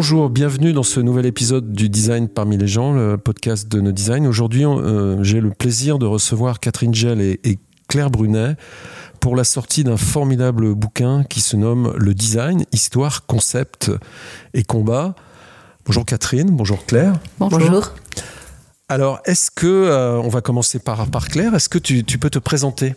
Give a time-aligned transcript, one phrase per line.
[0.00, 3.92] Bonjour, bienvenue dans ce nouvel épisode du Design parmi les gens, le podcast de nos
[3.92, 4.24] designs.
[4.24, 8.56] Aujourd'hui, euh, j'ai le plaisir de recevoir Catherine Gell et, et Claire Brunet
[9.20, 13.92] pour la sortie d'un formidable bouquin qui se nomme Le Design, Histoire, Concept
[14.54, 15.14] et Combat.
[15.84, 17.20] Bonjour Catherine, bonjour Claire.
[17.38, 17.92] Bonjour.
[18.88, 22.30] Alors, est-ce que, euh, on va commencer par, par Claire, est-ce que tu, tu peux
[22.30, 22.94] te présenter?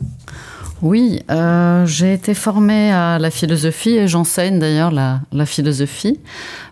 [0.83, 6.19] Oui, euh, j'ai été formée à la philosophie et j'enseigne d'ailleurs la, philosophie,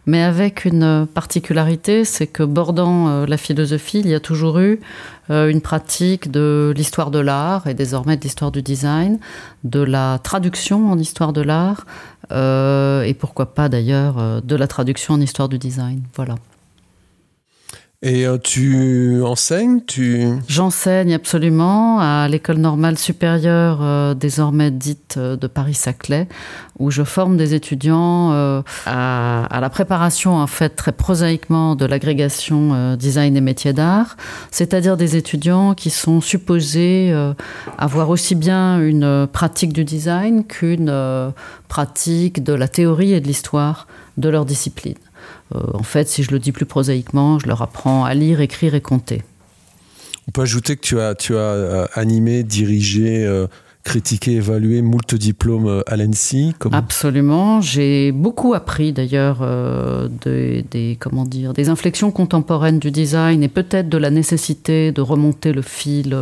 [0.06, 4.82] mais avec une particularité, c'est que bordant euh, la philosophie, il y a toujours eu
[5.30, 9.18] euh, une pratique de l'histoire de l'art et désormais de l'histoire du design,
[9.64, 11.86] de la traduction en histoire de l'art
[12.34, 16.02] et pourquoi pas d'ailleurs de la traduction en histoire du design.
[16.16, 16.36] Voilà.
[18.04, 20.26] Et euh, tu enseignes tu...
[20.48, 26.28] J'enseigne absolument à l'école normale supérieure, euh, désormais dite euh, de Paris-Saclay,
[26.80, 31.86] où je forme des étudiants euh, à, à, la préparation, en fait, très prosaïquement, de
[31.86, 34.18] l'agrégation euh, design et métiers d'art,
[34.50, 37.34] c'est-à-dire des étudiants qui sont supposés euh,
[37.78, 40.92] avoir aussi bien une pratique du design qu'une
[41.68, 43.86] pratique de la théorie et de l'histoire
[44.18, 44.96] de leur discipline.
[45.56, 48.76] Euh, en fait, si je le dis plus prosaïquement, je leur apprends à lire, écrire
[48.76, 49.24] et compter.
[50.28, 53.48] On peut ajouter que tu as, tu as euh, animé, dirigé, euh,
[53.84, 56.54] critiqué, évalué moult diplômes à l'ENSI.
[56.72, 57.60] Absolument.
[57.62, 63.48] J'ai beaucoup appris d'ailleurs euh, des, des, comment dire, des inflexions contemporaines du design et
[63.48, 66.16] peut-être de la nécessité de remonter le fil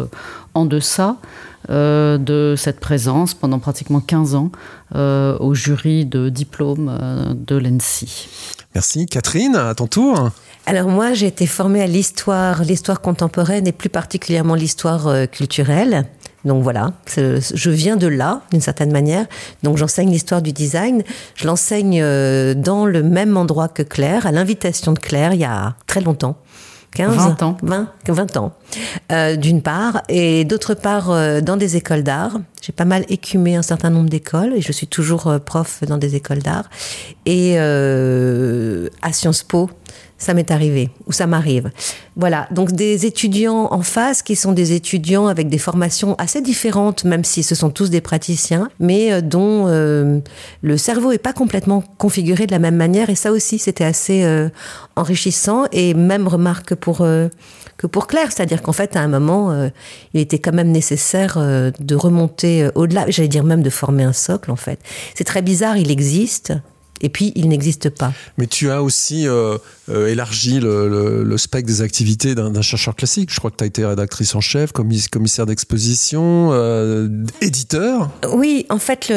[0.54, 1.18] en deçà
[1.70, 4.52] euh, de cette présence pendant pratiquement 15 ans
[4.96, 8.28] euh, au jury de diplôme euh, de l'ENSI.
[8.76, 9.06] Merci.
[9.08, 10.32] Catherine, à ton tour.
[10.66, 16.06] Alors moi, j'ai été formée à l'histoire, l'histoire contemporaine et plus particulièrement l'histoire euh, culturelle.
[16.46, 19.26] Donc voilà, je viens de là, d'une certaine manière.
[19.64, 21.04] Donc j'enseigne l'histoire du design.
[21.36, 25.46] Je l'enseigne euh, dans le même endroit que Claire, à l'invitation de Claire, il y
[25.46, 26.38] a très longtemps.
[26.96, 27.58] 15, 20 ans.
[27.62, 28.54] 20, 20 ans,
[29.12, 32.40] euh, d'une part, et d'autre part euh, dans des écoles d'art.
[32.62, 35.98] J'ai pas mal écumé un certain nombre d'écoles et je suis toujours euh, prof dans
[35.98, 36.70] des écoles d'art.
[37.26, 39.70] Et à Sciences Po,
[40.20, 41.72] ça m'est arrivé, ou ça m'arrive.
[42.16, 47.06] Voilà, donc des étudiants en face qui sont des étudiants avec des formations assez différentes,
[47.06, 50.20] même si ce sont tous des praticiens, mais euh, dont euh,
[50.62, 53.10] le cerveau est pas complètement configuré de la même manière.
[53.10, 54.50] Et ça aussi, c'était assez euh,
[54.96, 55.66] enrichissant.
[55.72, 57.30] Et même remarque pour euh,
[57.78, 59.70] que pour Claire, c'est-à-dire qu'en fait, à un moment, euh,
[60.14, 63.06] il était quand même nécessaire euh, de remonter euh, au-delà.
[63.08, 64.80] J'allais dire même de former un socle, en fait.
[65.16, 66.54] C'est très bizarre, il existe.
[67.02, 68.14] Et puis, il n'existe pas.
[68.38, 69.58] Mais tu as aussi euh,
[69.90, 73.32] euh, élargi le, le, le, spectre des activités d'un chercheur classique.
[73.32, 77.08] Je crois que tu as été rédactrice en chef, commissaire d'exposition, euh,
[77.42, 78.10] éditeur.
[78.34, 79.10] Oui, en fait,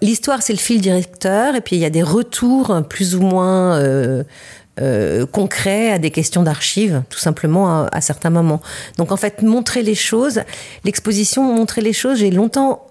[0.00, 1.54] l'histoire, le, c'est le fil directeur.
[1.54, 3.78] Et puis, il y a des retours plus ou moins...
[4.80, 8.62] Euh, concret à des questions d'archives, tout simplement à, à, certains moments.
[8.96, 10.40] Donc en fait, montrer les choses,
[10.84, 12.86] l'exposition montrer les choses, j'ai longtemps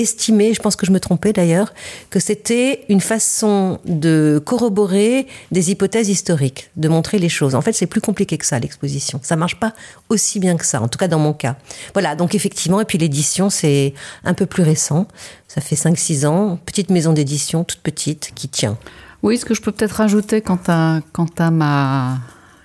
[0.00, 1.72] estimé, je pense que je me trompais d'ailleurs,
[2.10, 7.54] que c'était une façon de corroborer des hypothèses historiques, de montrer les choses.
[7.54, 9.20] En fait, c'est plus compliqué que ça, l'exposition.
[9.22, 9.72] Ça marche pas
[10.08, 11.56] aussi bien que ça, en tout cas dans mon cas.
[11.92, 13.94] Voilà, donc effectivement, et puis l'édition, c'est
[14.24, 15.06] un peu plus récent.
[15.46, 18.76] Ça fait 5-6 ans, petite maison d'édition, toute petite, qui tient.
[19.22, 22.18] Oui, ce que je peux peut-être rajouter quant à, ma,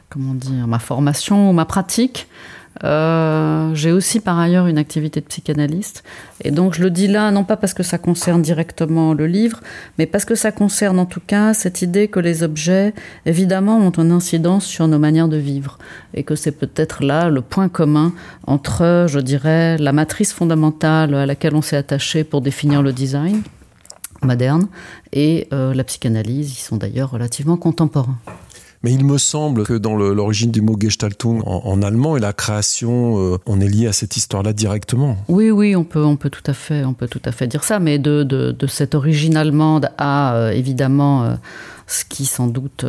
[0.10, 2.28] comment dire, ma formation ou ma pratique,
[2.84, 6.04] euh, j'ai aussi par ailleurs une activité de psychanalyste.
[6.44, 9.62] Et donc je le dis là, non pas parce que ça concerne directement le livre,
[9.98, 12.94] mais parce que ça concerne en tout cas cette idée que les objets,
[13.26, 15.78] évidemment, ont une incidence sur nos manières de vivre.
[16.14, 18.14] Et que c'est peut-être là le point commun
[18.48, 23.42] entre, je dirais, la matrice fondamentale à laquelle on s'est attaché pour définir le design
[24.26, 24.68] moderne
[25.12, 28.18] et euh, la psychanalyse, ils sont d'ailleurs relativement contemporains.
[28.84, 33.18] Mais il me semble que dans l'origine du mot Gestaltung en, allemand et la création,
[33.18, 35.16] euh, on est lié à cette histoire-là directement.
[35.30, 37.64] Oui, oui, on peut, on peut tout à fait, on peut tout à fait dire
[37.64, 37.80] ça.
[37.80, 41.36] Mais de, de, de cette origine allemande à euh, évidemment euh,
[41.88, 42.86] ce qui sans doute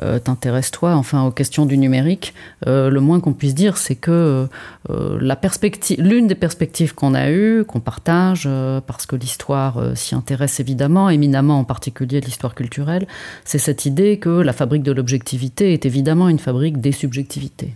[0.00, 2.34] euh, euh, t'intéresse toi, enfin aux questions du numérique,
[2.66, 4.46] euh, le moins qu'on puisse dire, c'est que
[4.90, 9.80] euh, la perspective, l'une des perspectives qu'on a eues, qu'on partage, euh, parce que l'histoire
[9.94, 13.06] s'y intéresse évidemment, éminemment en particulier l'histoire culturelle,
[13.44, 17.74] c'est cette idée que la fabrique de l'objectivité est évidemment une fabrique des subjectivités.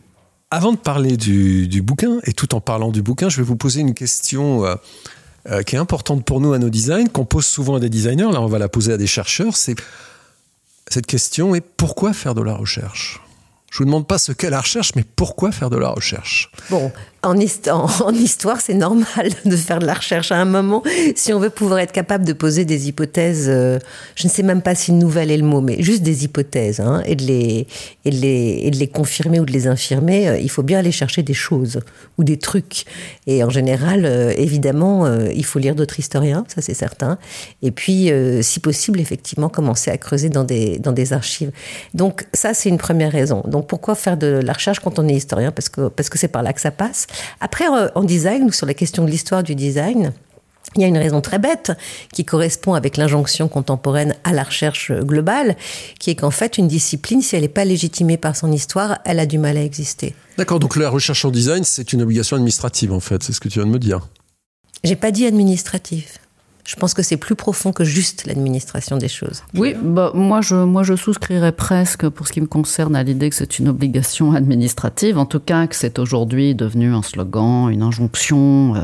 [0.50, 3.56] Avant de parler du, du, bouquin, et tout en parlant du bouquin, je vais vous
[3.56, 4.64] poser une question
[5.66, 8.40] qui est importante pour nous à nos designs, qu'on pose souvent à des designers, là
[8.40, 9.76] on va la poser à des chercheurs, c'est
[10.90, 13.20] cette question est pourquoi faire de la recherche?
[13.70, 16.50] Je vous demande pas ce qu'est la recherche, mais pourquoi faire de la recherche?
[17.24, 20.82] en, histoire, c'est normal de faire de la recherche à un moment.
[21.16, 23.78] Si on veut pouvoir être capable de poser des hypothèses, euh,
[24.14, 27.02] je ne sais même pas si nouvelle est le mot, mais juste des hypothèses, hein,
[27.06, 27.66] et, de les,
[28.04, 30.78] et, de les, et de les confirmer ou de les infirmer, euh, il faut bien
[30.78, 31.80] aller chercher des choses
[32.18, 32.84] ou des trucs.
[33.26, 37.18] Et en général, euh, évidemment, il faut lire d'autres historiens, ça c'est certain.
[37.62, 38.10] Et puis,
[38.42, 41.50] si possible, effectivement, commencer à creuser dans des, dans des archives.
[41.94, 43.42] Donc ça, c'est une première raison.
[43.46, 45.50] Donc pourquoi faire de la recherche quand on est historien?
[45.50, 47.08] Parce que parce que c'est par là que ça passe.
[47.40, 50.12] Après, en design, ou sur la question de l'histoire du design,
[50.76, 51.72] il y a une raison très bête
[52.12, 55.56] qui correspond avec l'injonction contemporaine à la recherche globale,
[55.98, 59.18] qui est qu'en fait, une discipline, si elle n'est pas légitimée par son histoire, elle
[59.18, 60.14] a du mal à exister.
[60.36, 63.48] D'accord, donc la recherche en design, c'est une obligation administrative, en fait, c'est ce que
[63.48, 64.06] tu viens de me dire.
[64.84, 66.18] J'ai pas dit administrative.
[66.68, 69.42] Je pense que c'est plus profond que juste l'administration des choses.
[69.54, 73.30] Oui, bah, moi, je, moi je souscrirais presque, pour ce qui me concerne, à l'idée
[73.30, 77.80] que c'est une obligation administrative, en tout cas que c'est aujourd'hui devenu un slogan, une
[77.80, 78.80] injonction, euh,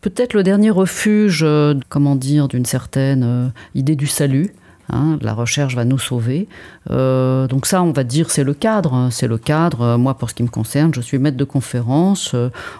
[0.00, 4.52] peut-être le dernier refuge, euh, comment dire, d'une certaine euh, idée du salut.
[4.90, 6.48] Hein, la recherche va nous sauver.
[6.90, 8.94] Euh, donc ça, on va dire, c'est le cadre.
[8.94, 9.96] Hein, c'est le cadre.
[9.96, 12.34] Moi, pour ce qui me concerne, je suis maître de conférence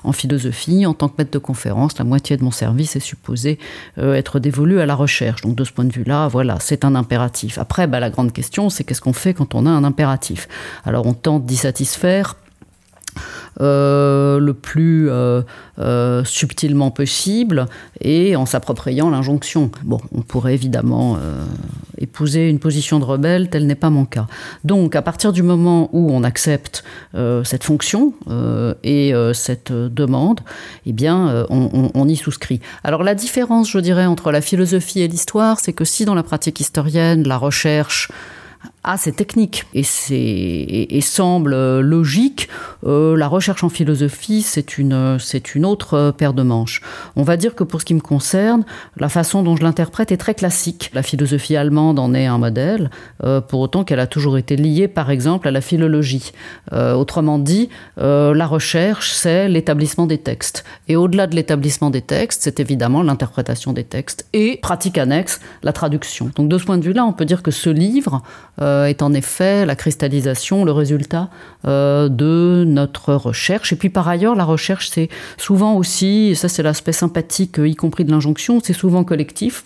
[0.05, 0.87] en philosophie.
[0.87, 3.59] En tant que maître de conférence, la moitié de mon service est supposé
[3.97, 5.43] être dévolu à la recherche.
[5.43, 7.59] Donc de ce point de vue-là, voilà, c'est un impératif.
[7.59, 10.49] Après, bah, la grande question, c'est qu'est-ce qu'on fait quand on a un impératif?
[10.85, 12.37] Alors on tente d'y satisfaire
[13.61, 15.43] euh, le plus euh,
[15.81, 17.67] euh, subtilement possible
[18.01, 19.73] et en s'appropriant l'injonction.
[19.83, 21.19] Bon, on pourrait évidemment
[21.97, 24.27] épouser une position de rebelle, tel n'est pas mon cas.
[24.65, 26.85] Donc, à partir du moment où on accepte
[27.45, 28.13] cette fonction
[28.85, 30.41] et cette demande,
[30.87, 32.61] eh bien, on, on, y souscrit.
[32.85, 36.23] Alors, la différence, je dirais, entre la philosophie et l'histoire, c'est que si dans la
[36.23, 38.11] pratique historienne, la recherche
[38.85, 39.83] à ces techniques et,
[40.97, 42.49] et, semble logique.
[42.87, 46.81] Euh, la recherche en philosophie, c'est une, c'est une autre paire de manches.
[47.17, 48.65] On va dire que pour ce qui me concerne,
[48.97, 50.91] la façon dont je l'interprète est très classique.
[50.95, 52.91] La philosophie allemande en est un modèle,
[53.25, 56.33] euh, pour autant qu'elle a toujours été liée, par exemple, à la philologie.
[56.73, 60.65] Euh, autrement dit, la recherche, c'est l'établissement des textes.
[60.87, 65.73] Et au-delà de l'établissement des textes, c'est évidemment l'interprétation des textes et, pratique annexe, la
[65.73, 66.31] traduction.
[66.37, 68.23] Donc de ce point de vue-là, on peut dire que ce livre
[68.61, 71.31] euh, est en effet la cristallisation, le résultat
[71.67, 73.73] euh, de notre recherche.
[73.73, 78.05] Et puis par ailleurs, la recherche, c'est souvent aussi, ça c'est l'aspect sympathique, y compris
[78.05, 79.65] de l'injonction, c'est souvent collectif.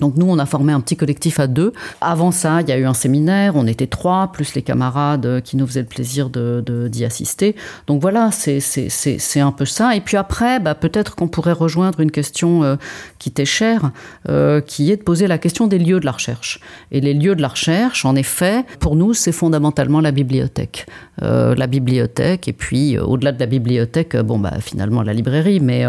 [0.00, 1.72] Donc nous, on a formé un petit collectif à deux.
[2.00, 5.56] Avant ça, il y a eu un séminaire, on était trois, plus les camarades qui
[5.56, 7.56] nous faisaient le plaisir de, d'y assister.
[7.86, 9.96] Donc voilà, c'est un peu ça.
[9.96, 12.76] Et puis après, bah, peut-être qu'on pourrait rejoindre une question euh,
[13.18, 13.90] qui t'est chère,
[14.28, 16.60] euh, qui est de poser la question des lieux de la recherche.
[16.92, 20.86] Et les lieux de la recherche, en effet, pour nous, c'est fondamentalement la bibliothèque.
[21.22, 25.84] Euh, la bibliothèque, et puis au-delà de la bibliothèque, bon, bah, finalement la librairie, mais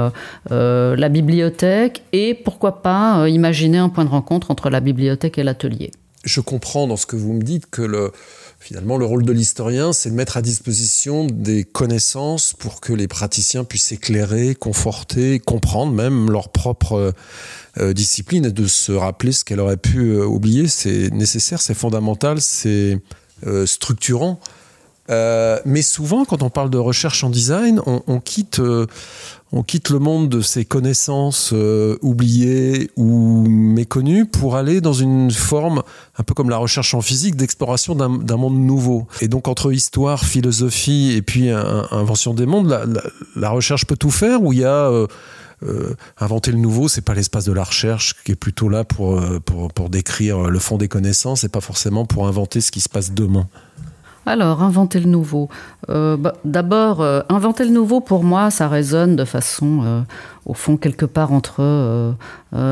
[0.49, 5.91] la bibliothèque, et pourquoi pas imaginer un point de rencontre entre la bibliothèque et l'atelier.
[6.25, 8.11] Je comprends dans ce que vous me dites que le,
[8.59, 13.07] finalement le rôle de l'historien, c'est de mettre à disposition des connaissances pour que les
[13.07, 17.13] praticiens puissent éclairer, conforter, comprendre même leur propre
[17.77, 20.67] euh, discipline et de se rappeler ce qu'elle aurait pu euh, oublier.
[20.67, 22.99] C'est nécessaire, c'est fondamental, c'est
[23.47, 24.39] euh, structurant.
[25.65, 28.61] mais souvent, quand on parle de recherche en design, on quitte,
[29.51, 35.31] on quitte le monde de ses connaissances euh, oubliées ou méconnues pour aller dans une
[35.31, 35.81] forme,
[36.17, 39.07] un peu comme la recherche en physique, d'exploration d'un monde nouveau.
[39.21, 43.01] Et donc entre histoire, philosophie et puis invention des mondes,
[43.35, 44.89] la, recherche peut tout faire ou il y a...
[44.89, 45.07] Euh,
[45.61, 49.21] euh, inventer le nouveau, c'est pas l'espace de la recherche qui est plutôt là pour,
[49.43, 53.11] pour décrire le fond des connaissances et pas forcément pour inventer ce qui se passe
[53.11, 53.45] demain.
[54.25, 55.49] Alors, inventer le nouveau.
[55.89, 60.01] Euh, bah, d'abord, euh, inventer le nouveau, pour moi, ça résonne de façon, euh,
[60.45, 62.15] au fond, quelque part entre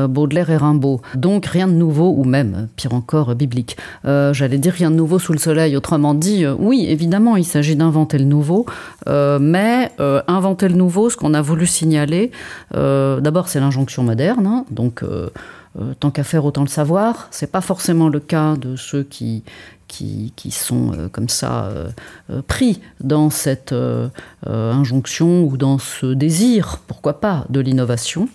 [0.08, 1.00] Baudelaire et Rimbaud.
[1.14, 3.76] Donc, rien de nouveau, ou même, pire encore, biblique.
[4.04, 5.76] J'allais dire rien de nouveau sous le soleil.
[5.76, 8.66] Autrement dit, oui, évidemment, il s'agit d'inventer le nouveau,
[9.06, 9.92] mais
[10.26, 12.32] inventer le nouveau, ce qu'on a voulu signaler,
[12.72, 14.64] d'abord, c'est l'injonction moderne, hein.
[14.70, 15.04] donc
[16.00, 17.28] tant qu'à faire autant le savoir.
[17.30, 19.44] C'est pas forcément le cas de ceux qui,
[19.88, 21.88] qui, sont euh, comme ça euh,
[22.30, 23.74] euh, pris dans cette
[24.46, 28.28] injonction ou dans ce désir, pourquoi pas, de l'innovation.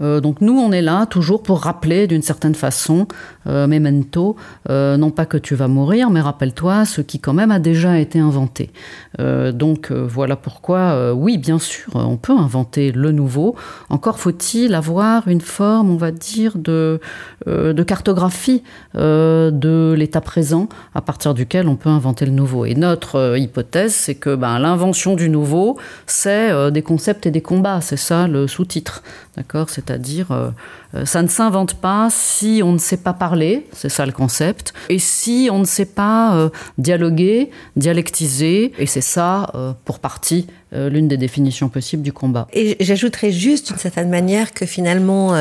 [0.00, 3.06] Donc nous, on est là toujours pour rappeler d'une certaine façon,
[3.46, 4.36] memento,
[4.68, 8.18] non pas que tu vas mourir, mais rappelle-toi ce qui quand même a déjà été
[8.18, 8.70] inventé.
[9.18, 13.56] donc voilà pourquoi, oui, bien sûr, on peut inventer le nouveau.
[13.88, 17.00] Encore faut-il avoir une forme, on va dire, de,
[17.46, 18.62] de cartographie
[18.94, 22.64] de l'état présent à partir duquel on peut inventer le nouveau.
[22.66, 27.80] Et notre hypothèse, c'est que ben, l'invention du nouveau, c'est des concepts et des combats.
[27.80, 29.02] C'est ça le sous-titre.
[29.36, 29.68] D'accord?
[29.86, 30.50] C'est-à-dire, euh,
[30.94, 34.74] euh, ça ne s'invente pas si on ne sait pas parler, c'est ça le concept,
[34.88, 39.52] et si on ne sait pas euh, dialoguer, dialectiser, et c'est ça,
[39.84, 42.48] pour partie, l'une des définitions possibles du combat.
[42.52, 45.34] Et j'ajouterais juste d'une certaine manière que finalement,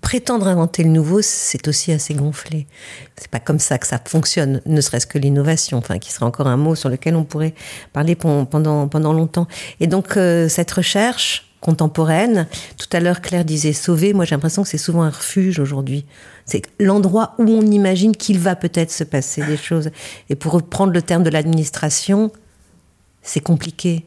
[0.00, 2.66] prétendre inventer le nouveau, c'est aussi assez gonflé.
[3.16, 6.46] C'est pas comme ça que ça fonctionne, ne serait-ce que l'innovation, enfin, qui serait encore
[6.46, 7.54] un mot sur lequel on pourrait
[7.92, 8.46] parler pendant,
[8.88, 9.48] pendant longtemps.
[9.80, 10.12] Et donc,
[10.48, 12.46] cette recherche, contemporaine.
[12.76, 14.12] Tout à l'heure, Claire disait sauver.
[14.12, 16.04] Moi, j'ai l'impression que c'est souvent un refuge aujourd'hui.
[16.44, 19.90] C'est l'endroit où on imagine qu'il va peut-être se passer des choses.
[20.30, 22.32] Et pour reprendre le terme de l'administration,
[23.22, 24.06] c'est compliqué,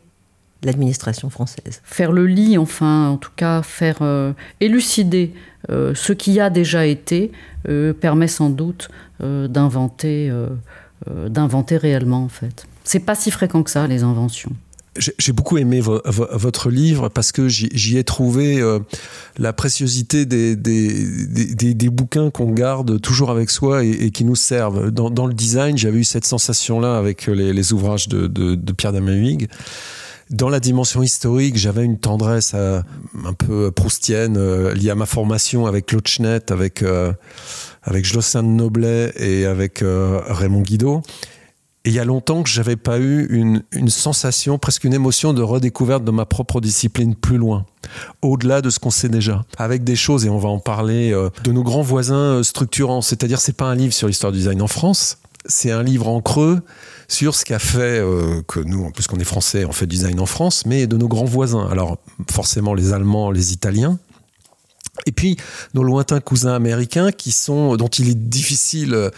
[0.64, 1.82] l'administration française.
[1.84, 5.34] Faire le lit, enfin, en tout cas, faire euh, élucider
[5.70, 7.32] euh, ce qui a déjà été,
[7.68, 8.90] euh, permet sans doute
[9.24, 10.34] d'inventer,
[11.28, 12.66] d'inventer réellement, en fait.
[12.84, 14.52] C'est pas si fréquent que ça, les inventions.
[14.98, 18.80] J'ai beaucoup aimé votre livre parce que j'y ai trouvé euh,
[19.38, 24.92] la préciosité des, des, des, bouquins qu'on garde toujours avec soi et, qui nous servent.
[24.92, 28.92] Dans, le design, j'avais eu cette sensation-là avec les, les, ouvrages de, de, de Pierre
[28.92, 29.38] Damien
[30.30, 32.82] Dans la dimension historique, j'avais une tendresse euh,
[33.26, 36.84] un peu proustienne euh, liée à ma formation avec Claude Schnet, avec,
[37.84, 41.02] avec Josselin de Noblet et avec Raymond Guido.
[41.84, 45.42] Et il y a longtemps que j'avais pas eu une, sensation, presque une émotion de
[45.42, 47.66] redécouverte de ma propre discipline plus loin,
[48.22, 51.30] au-delà de ce qu'on sait déjà, avec des choses et on va en parler euh,
[51.44, 53.02] de nos grands voisins euh, structurants.
[53.02, 56.22] C'est-à-dire, c'est pas un livre sur l'histoire du design en France, c'est un livre en
[56.22, 56.62] creux
[57.08, 60.20] sur ce qu'a fait euh, que nous, en plus qu'on est français, on fait design
[60.20, 61.68] en France, mais de nos grands voisins.
[61.72, 61.98] Alors
[62.30, 63.98] forcément les Allemands, les Italiens,
[65.06, 65.38] et puis
[65.74, 68.94] nos lointains cousins américains qui sont dont il est difficile.
[68.94, 69.10] Euh,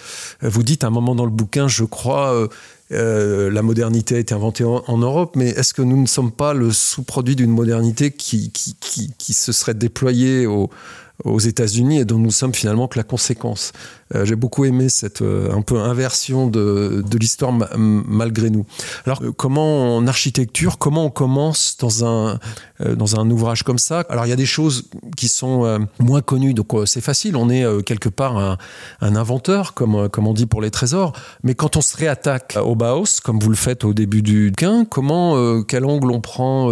[0.41, 2.47] vous dites un moment dans le bouquin, je crois, euh,
[2.91, 6.53] euh, la modernité a été inventée en, Europe, mais est-ce que nous ne sommes pas
[6.53, 10.69] le sous-produit d'une modernité qui, qui, qui, qui, se serait déployée au,
[11.23, 13.71] aux États-Unis et dont nous sommes finalement que la conséquence.
[14.15, 18.65] Euh, j'ai beaucoup aimé cette euh, un peu inversion de, de l'histoire malgré nous.
[19.05, 22.39] Alors euh, comment en architecture, comment on commence dans un
[22.97, 24.03] dans un ouvrage comme ça?
[24.09, 27.35] Alors il y a des choses qui sont moins connues, donc c'est facile.
[27.37, 28.57] On est quelque part un,
[29.15, 31.13] inventeur, comme comme on dit pour les trésors.
[31.43, 34.85] Mais quand on se réattaque au Bauhaus, comme vous le faites au début du gain,
[34.85, 36.69] comment quel angle on prend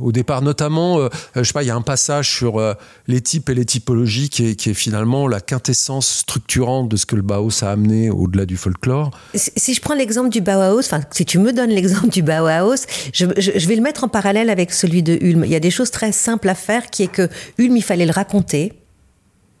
[0.00, 2.74] au départ, notamment, euh, je sais pas, il y a un passage sur euh,
[3.06, 7.22] les types et les typologies qui est, finalement la quintessence structurante de ce que le
[7.22, 9.10] Bauhaus a amené au-delà du folklore.
[9.34, 13.24] Si je prends l'exemple du Bauhaus, enfin, si tu me donnes l'exemple du Bauhaus, je,
[13.24, 15.44] vais le mettre en parallèle avec celui de Ulm.
[15.44, 17.28] Il y a des choses très simples à faire, qui est que
[17.58, 18.72] Ulm, il fallait le raconter.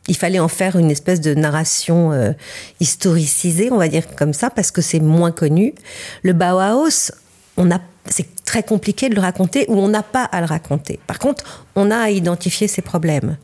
[0.08, 2.32] Il fallait en faire une espèce de narration euh,
[2.80, 5.74] historicisée, on va dire comme ça, parce que c'est moins connu.
[6.22, 7.12] Le Bauhaus,
[7.56, 10.98] on a c'est très compliqué de le raconter ou on n'a pas à le raconter.
[11.06, 13.36] Par contre, on a à identifier ses problèmes.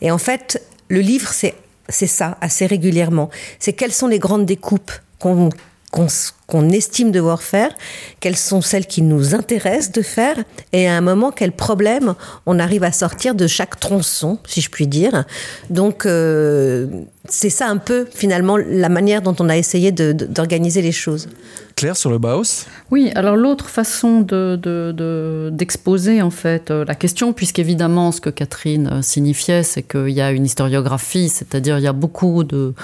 [0.00, 1.54] Et en fait, le livre, c'est
[1.88, 3.30] ça, assez régulièrement.
[3.58, 5.50] C'est quelles sont les grandes découpes qu'on
[6.50, 7.70] qu'on estime devoir faire,
[8.18, 10.36] quelles sont celles qui nous intéressent de faire,
[10.72, 12.14] et à un moment, quels problèmes
[12.44, 15.24] on arrive à sortir de chaque tronçon, si je puis dire.
[15.70, 16.86] Donc, euh,
[17.28, 21.28] c'est ça un peu, finalement, la manière dont on a essayé d'organiser les choses.
[21.76, 27.32] Claire, sur le Bauhaus Oui, alors l'autre façon d'exposer, de, en fait, euh, la question,
[27.32, 31.88] puisqu'évidemment, ce que Catherine euh, signifiait, c'est qu'il y a une historiographie, c'est-à-dire il y
[31.88, 32.74] a beaucoup de,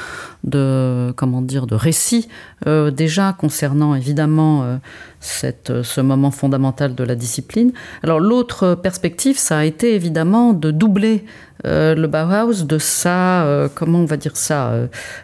[0.44, 2.28] de comment dire, de récits
[2.64, 4.77] déjà concernant évidemment euh,
[5.71, 7.73] euh, ce moment fondamental de la discipline.
[8.03, 11.25] Alors l'autre perspective, ça a été évidemment de doubler
[11.65, 14.73] euh, le Bauhaus de sa, euh, comment on va dire ça,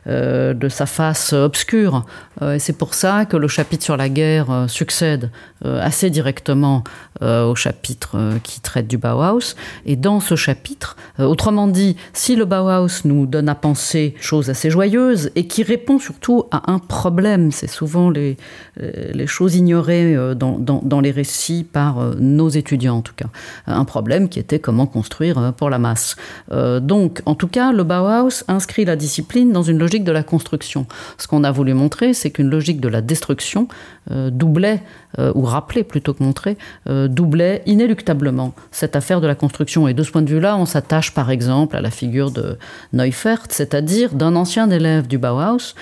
[0.07, 2.05] euh, de sa face obscure.
[2.43, 5.31] et c'est pour ça que le chapitre sur la guerre succède
[5.65, 6.83] assez directement
[7.21, 9.55] au chapitre qui traite du Bauhaus.
[9.87, 14.71] Et dans ce chapitre, autrement dit, si le Bauhaus nous donne à penser choses assez
[14.71, 18.37] joyeuses et qui répond surtout à un problème, c'est souvent les,
[18.79, 23.29] les choses ignorées dans, dans, dans les récits par nos étudiants en tout cas,
[23.67, 26.17] un problème qui était comment construire pour la masse.
[26.51, 30.87] Donc, en tout cas, le Bauhaus inscrit la discipline dans une logique de la construction.
[31.19, 33.69] Ce qu'on a voulu montrer, c'est qu'une logique de la destruction
[34.11, 34.83] doublait,
[35.19, 39.89] ou rappelait plutôt que montrer, doublait inéluctablement cette affaire de la construction.
[39.89, 42.59] Et de ce point de vue-là, on s'attache par exemple à la figure de
[42.93, 45.75] Neufert, c'est-à-dire d'un ancien élève du Bauhaus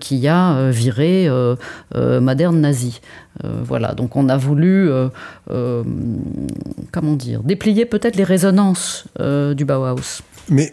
[0.00, 1.28] qui a viré
[1.94, 3.00] moderne nazi.
[3.44, 5.08] Euh, voilà, donc on a voulu, euh,
[5.50, 5.84] euh,
[6.92, 10.22] comment dire, déplier peut-être les résonances du Bauhaus.
[10.48, 10.72] Mais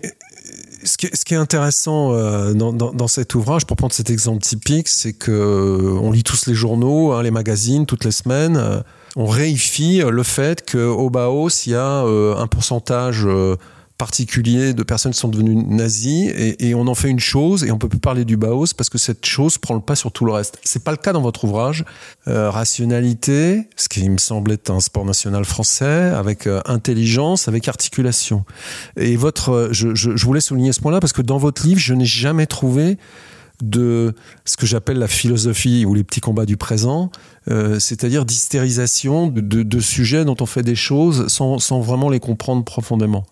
[0.83, 2.11] ce qui, est, intéressant
[2.53, 7.11] dans, cet ouvrage, pour prendre cet exemple typique, c'est que on lit tous les journaux,
[7.11, 8.83] hein, les magazines, toutes les semaines.
[9.15, 13.27] on réifie le fait qu'au Bauhaus, il y a un pourcentage
[13.97, 17.77] particulier de personnes qui sont devenues nazies et, on en fait une chose et on
[17.77, 20.33] peut plus parler du Bauhaus parce que cette chose prend le pas sur tout le
[20.33, 20.59] reste.
[20.63, 21.85] C'est pas le cas dans votre ouvrage.
[22.27, 27.67] Euh, rationalité, ce qui me semble être un sport national français, avec euh, intelligence, avec
[27.69, 28.43] articulation.
[28.97, 31.79] Et votre, euh, je, je, je voulais souligner ce point-là parce que dans votre livre,
[31.79, 32.97] je n'ai jamais trouvé
[33.61, 37.11] de ce que j'appelle la philosophie ou les petits combats du présent,
[37.49, 43.25] euh, c'est-à-dire d'hystérisation de, sujets dont on fait des choses sans, vraiment les comprendre profondément.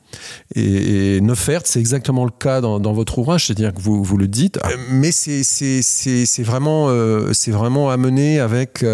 [0.56, 1.22] Et, et
[1.63, 5.12] c'est exactement le cas dans, votre ouvrage, c'est-à-dire que vous, vous le dites, euh, mais
[5.12, 8.86] c'est vraiment, euh, vraiment amené avec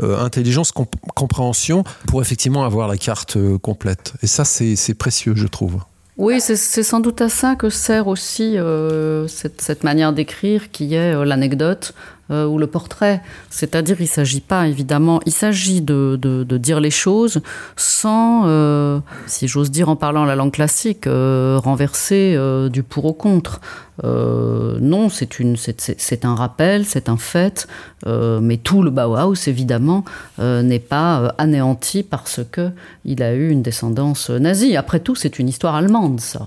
[0.00, 4.14] intelligence, compréhension, pour effectivement avoir la carte complète.
[4.22, 5.80] Et ça, c'est précieux, je trouve.
[6.18, 11.14] Oui, c'est sans doute à ça que sert aussi euh, cette, manière d'écrire qui est
[11.14, 11.94] euh, l'anecdote,
[12.30, 13.22] euh, ou le portrait.
[13.50, 17.40] C'est-à-dire, il ne s'agit pas, évidemment, il s'agit de, de, dire les choses
[17.76, 23.04] sans, euh, si j'ose dire en parlant la langue classique, euh, renverser euh, du pour
[23.04, 23.60] au contre.
[24.04, 27.66] Non, c'est une, c'est un rappel, c'est un fait,
[28.06, 30.04] mais tout le Bauhaus, évidemment,
[30.38, 32.70] n'est pas anéanti parce que
[33.04, 34.76] il a eu une descendance nazie.
[34.76, 36.46] Après tout, c'est une histoire allemande, ça.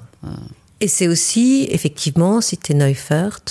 [0.80, 3.42] Et c'est aussi, effectivement, cité Neufert,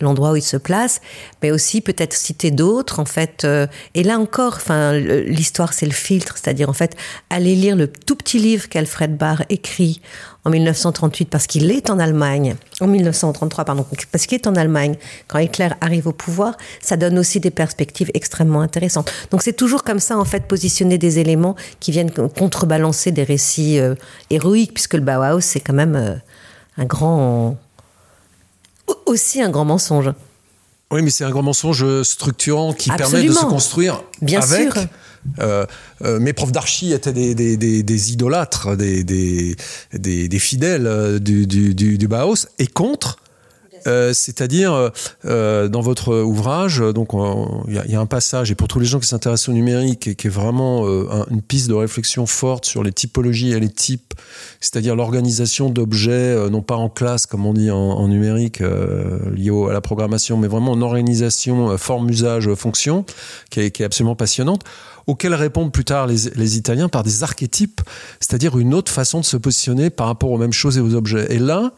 [0.00, 1.00] l'endroit où il se place,
[1.42, 3.44] mais aussi peut-être citer d'autres en fait.
[3.44, 6.96] Euh, et là encore, enfin, l'histoire c'est le filtre, c'est-à-dire en fait
[7.30, 10.00] aller lire le tout petit livre qu'Alfred Barr écrit
[10.44, 14.96] en 1938 parce qu'il est en Allemagne, en 1933 pardon, parce qu'il est en Allemagne
[15.28, 19.10] quand Hitler arrive au pouvoir, ça donne aussi des perspectives extrêmement intéressantes.
[19.30, 23.80] Donc c'est toujours comme ça en fait positionner des éléments qui viennent contrebalancer des récits
[23.80, 23.94] euh,
[24.30, 26.14] héroïques puisque le Bauhaus c'est quand même euh,
[26.76, 27.56] un grand
[29.06, 30.12] aussi un grand mensonge.
[30.90, 34.72] Oui, mais c'est un grand mensonge structurant qui permet de se construire Bien avec.
[34.72, 34.86] Sûr.
[35.40, 35.66] Euh,
[36.02, 39.56] euh, mes profs d'archi étaient des, des, des, des idolâtres, des,
[40.38, 43.16] fidèles euh, du, du, du, du Bauhaus, et contre
[43.86, 44.90] euh, c'est-à-dire euh,
[45.24, 47.10] euh, dans votre ouvrage, donc
[47.68, 50.08] il y, y, a un passage et pour tous les gens qui s'intéressent au numérique
[50.08, 50.86] et qui est vraiment
[51.30, 54.14] une piste de réflexion forte sur les typologies et les types,
[54.60, 59.72] c'est-à-dire l'organisation d'objets non pas en classe comme on dit en, en numérique lié à
[59.72, 63.04] la programmation, mais vraiment en organisation forme, usage, fonction,
[63.50, 64.62] qui est, qui est absolument passionnante
[65.06, 67.80] auxquels répondent plus tard les, les, Italiens par des archétypes,
[68.20, 71.32] c'est-à-dire une autre façon de se positionner par rapport aux mêmes choses et aux objets.
[71.32, 71.72] Et là,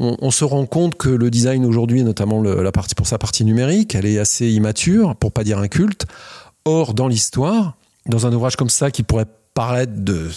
[0.00, 3.94] on, se rend compte que le design aujourd'hui, notamment la partie pour sa partie numérique,
[3.94, 6.06] elle est assez immature, pour pas dire inculte.
[6.64, 10.30] Or, dans l'histoire, dans un ouvrage comme ça qui pourrait paraître de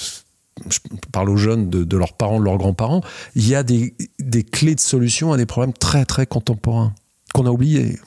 [0.70, 0.80] je
[1.12, 3.02] parle aux jeunes de, leurs parents, de leurs grands-parents,
[3.36, 3.96] il y a des,
[4.52, 6.94] clés de solution à des problèmes très très contemporains
[7.34, 7.98] qu'on a oubliés,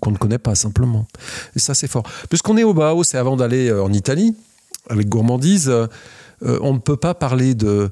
[0.00, 1.08] qu'on ne connaît pas simplement.
[1.56, 2.04] Et ça, c'est fort.
[2.28, 4.36] Puisqu'on est au Bauhaus et avant d'aller euh, en Italie,
[4.88, 5.88] avec gourmandise, euh,
[6.40, 7.90] on ne peut pas parler de,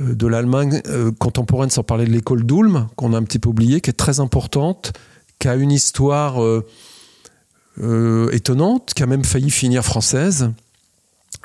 [0.00, 3.80] de l'Allemagne euh, contemporaine, sans parler de l'école d'Ulm, qu'on a un petit peu oublié,
[3.80, 4.92] qui est très importante,
[5.38, 10.50] qui a une histoire euh, étonnante, qui a même failli finir française,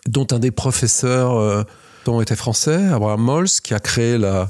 [0.07, 1.65] dont un des professeurs
[2.19, 4.49] était français, Abraham Mols, qui a créé la,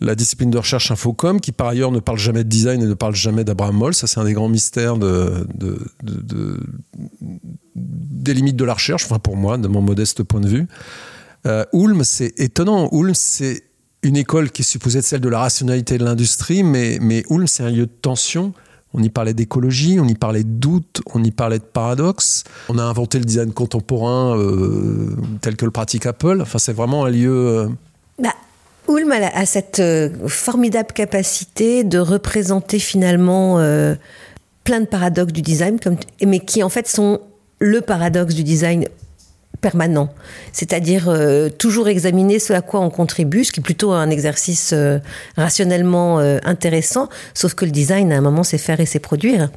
[0.00, 2.94] la discipline de recherche Infocom, qui par ailleurs ne parle jamais de design et ne
[2.94, 3.94] parle jamais d'Abraham Mols.
[3.94, 5.48] Ça, c'est un des grands mystères de,
[7.74, 10.68] des limites de la recherche, enfin pour moi, de mon modeste point de vue.
[11.46, 12.88] Euh, Ulm, c'est étonnant.
[12.92, 13.62] Ulm, c'est
[14.02, 17.46] une école qui est supposée être celle de la rationalité de l'industrie, mais, mais Ulm,
[17.46, 18.52] c'est un lieu de tension.
[18.92, 22.44] On y parlait d'écologie, on y parlait de doute, on y parlait de paradoxe.
[22.68, 26.40] On a inventé le design contemporain euh, tel que le pratique Apple.
[26.40, 27.32] Enfin, c'est vraiment un lieu.
[27.32, 27.68] Euh...
[28.20, 28.34] Bah,
[28.88, 33.58] Ulm a, cette euh, formidable capacité de représenter finalement
[34.62, 35.78] plein de paradoxes du design,
[36.24, 37.20] mais qui en fait sont
[37.58, 38.86] le paradoxe du design
[39.64, 40.10] permanent,
[40.52, 44.74] c'est-à-dire euh, toujours examiner ce à quoi on contribue, ce qui est plutôt un exercice
[44.74, 44.98] euh,
[45.38, 49.48] rationnellement euh, intéressant, sauf que le design, à un moment, c'est faire et c'est produire.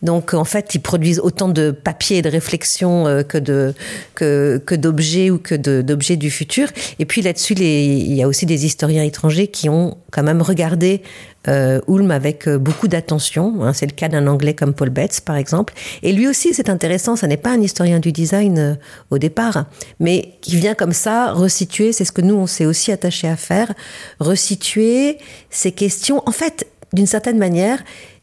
[0.00, 3.74] Donc, en fait, ils produisent autant de papier et de réflexion que de
[4.14, 6.68] que, que d'objets ou que d'objets du futur.
[7.00, 11.02] Et puis là-dessus, il y a aussi des historiens étrangers qui ont quand même regardé
[11.46, 13.62] euh, Ulm avec euh, beaucoup d'attention.
[13.62, 13.72] Hein.
[13.72, 15.72] c'est le cas d'un Anglais comme Paul Betts, par exemple.
[16.02, 17.14] Et lui aussi, c'est intéressant.
[17.14, 18.74] Ça n'est pas un historien du design euh,
[19.10, 19.66] au départ,
[20.00, 21.92] mais qui vient comme ça resituer.
[21.92, 23.72] C'est ce que nous, on s'est aussi attaché à faire,
[24.18, 26.22] resituer ces questions.
[26.26, 27.78] En fait, d'une certaine manière,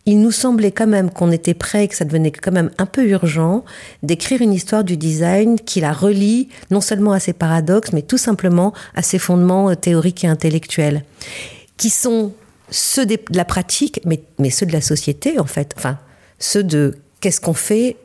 [0.06, 2.86] il nous semblait quand même qu'on était prêt et que ça devenait quand même un
[2.86, 3.64] peu urgent
[4.04, 8.20] d'écrire une histoire du design qui la relie non seulement à ses paradoxes, mais tout
[8.20, 11.04] simplement à ses fondements théoriques et intellectuels,
[11.78, 12.34] qui sont
[12.76, 15.74] ceux de la pratique, mais, mais ceux de la société, en fait.
[15.78, 15.98] Enfin,
[16.40, 17.98] ceux de qu'est-ce qu'on fait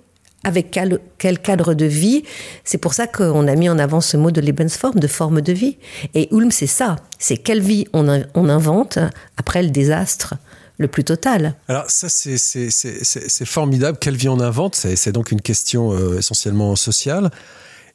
[0.45, 0.71] avec
[1.19, 2.23] quel, cadre de vie.
[2.65, 5.53] C'est pour ça qu'on a mis en avant ce mot de Lebensform, de forme de
[5.53, 5.77] vie.
[6.15, 6.97] Et Ulm, c'est ça.
[7.19, 8.99] C'est quelle vie on, on, invente
[9.37, 10.35] après le désastre
[10.79, 11.57] le plus total.
[11.69, 13.99] Alors ça, c'est formidable.
[14.01, 14.77] Quelle vie on invente?
[14.77, 17.31] C'est donc une question euh, essentiellement sociale.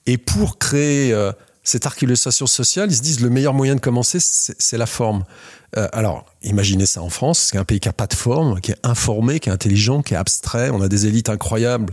[0.06, 1.32] Et pour créer euh,
[1.65, 5.25] cette articulation sociale, ils se disent le meilleur moyen de commencer, c'est la forme.
[5.75, 8.71] Euh, alors, imaginez ça en France, c'est un pays qui n'a pas de forme, qui
[8.71, 10.69] est informé, qui est intelligent, qui est abstrait.
[10.69, 11.91] On a des élites incroyables.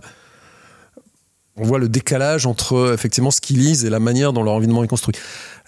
[1.57, 4.85] On voit le décalage entre effectivement ce qu'ils lisent et la manière dont leur environnement
[4.85, 5.15] est construit.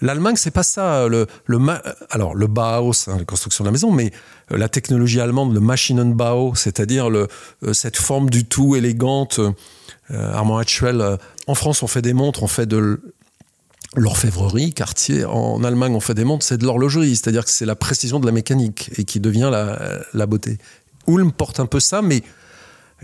[0.01, 1.07] L'Allemagne, c'est pas ça.
[1.07, 1.59] Le, le
[2.11, 4.11] alors le Bauhaus, hein, la construction de la maison, mais
[4.51, 7.27] euh, la technologie allemande, le Maschinenbau, c'est-à-dire euh,
[7.73, 9.39] cette forme du tout élégante.
[10.11, 13.01] Armand Hatchwell, en France, on fait des montres, on fait de
[13.95, 15.25] l'orfèvrerie, quartier.
[15.25, 18.25] En Allemagne, on fait des montres, c'est de l'horlogerie, c'est-à-dire que c'est la précision de
[18.25, 20.57] la mécanique et qui devient la, la beauté.
[21.07, 22.23] Ulm porte un peu ça, mais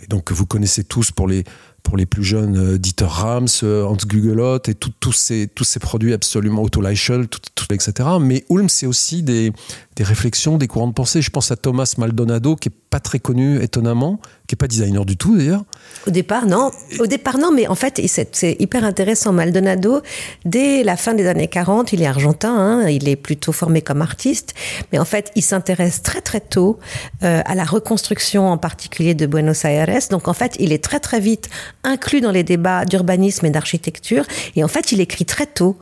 [0.08, 1.43] donc vous connaissez tous pour les
[1.84, 5.80] pour les plus jeunes, euh, Dieter Rams, euh, Hans Gugelot et tous ces tous ces
[5.80, 7.27] produits absolument Otto Leichel,
[7.71, 8.10] etc.
[8.19, 9.51] Mais Ulm, c'est aussi des,
[9.95, 11.21] des réflexions, des courants de pensée.
[11.21, 15.06] Je pense à Thomas Maldonado, qui est pas très connu, étonnamment, qui est pas designer
[15.06, 15.63] du tout d'ailleurs.
[16.08, 16.71] Au départ, non.
[16.99, 18.01] Au départ, non, mais en fait,
[18.32, 19.34] c'est hyper intéressant.
[19.34, 20.01] Maldonado,
[20.45, 24.01] dès la fin des années 40, il est argentin, hein, il est plutôt formé comme
[24.01, 24.54] artiste,
[24.91, 26.80] mais en fait, il s'intéresse très très tôt
[27.23, 29.88] euh, à la reconstruction, en particulier de Buenos Aires.
[30.10, 31.49] Donc en fait, il est très très vite
[31.84, 34.25] inclus dans les débats d'urbanisme et d'architecture,
[34.56, 35.77] et en fait, il écrit très tôt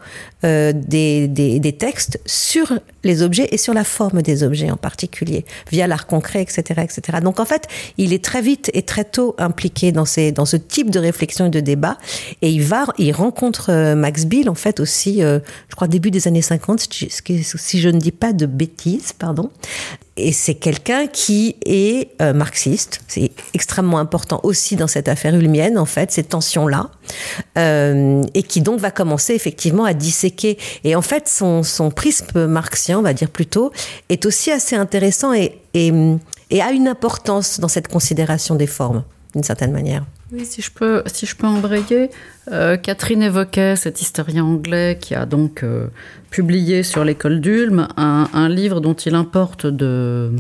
[0.45, 4.77] euh, des, des, des textes sur les objets et sur la forme des objets en
[4.77, 7.19] particulier, via l'art concret, etc., etc.
[7.21, 10.55] Donc en fait, il est très vite et très tôt impliqué dans, ces, dans ce
[10.55, 11.97] type de réflexion et de débat.
[12.41, 16.11] Et il va, il rencontre euh, Max Bill en fait aussi, euh, je crois début
[16.11, 19.49] des années 50, si je ne dis pas de bêtises, pardon
[20.19, 23.01] et c'est quelqu'un qui est euh, marxiste.
[23.07, 26.89] C'est extrêmement important aussi dans cette affaire ulmienne, en fait, ces tensions-là,
[27.57, 30.57] euh, et qui donc va commencer effectivement à disséquer.
[30.83, 31.63] Et en fait, son,
[31.95, 33.71] prisme marxien, on va dire plutôt,
[34.09, 39.03] est aussi assez intéressant et a une importance dans cette considération des formes,
[39.33, 40.05] d'une certaine manière.
[40.31, 42.11] Oui, si je peux, si je peux embrayer,
[42.51, 45.87] euh, Catherine évoquait cet historien anglais qui a donc euh,
[46.29, 50.31] publié sur l'école d'Ulm un, livre dont il importe de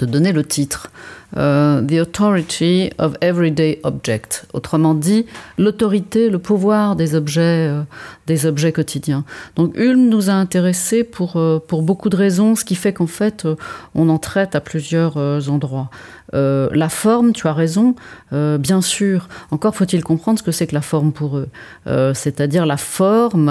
[0.00, 0.90] donner le titre.
[1.36, 4.46] Uh, the authority of everyday object.
[4.54, 5.26] Autrement dit,
[5.58, 7.82] l'autorité, le pouvoir des objets, euh,
[8.26, 9.24] des objets quotidiens.
[9.54, 13.06] Donc Ulm nous a intéressés pour, euh, pour beaucoup de raisons, ce qui fait qu'en
[13.06, 13.56] fait, euh,
[13.94, 15.90] on en traite à plusieurs euh, endroits.
[16.34, 17.94] Euh, la forme, tu as raison,
[18.32, 19.28] euh, bien sûr.
[19.50, 21.48] Encore faut-il comprendre ce que c'est que la forme pour eux.
[21.86, 23.48] Euh, C'est-à-dire la forme,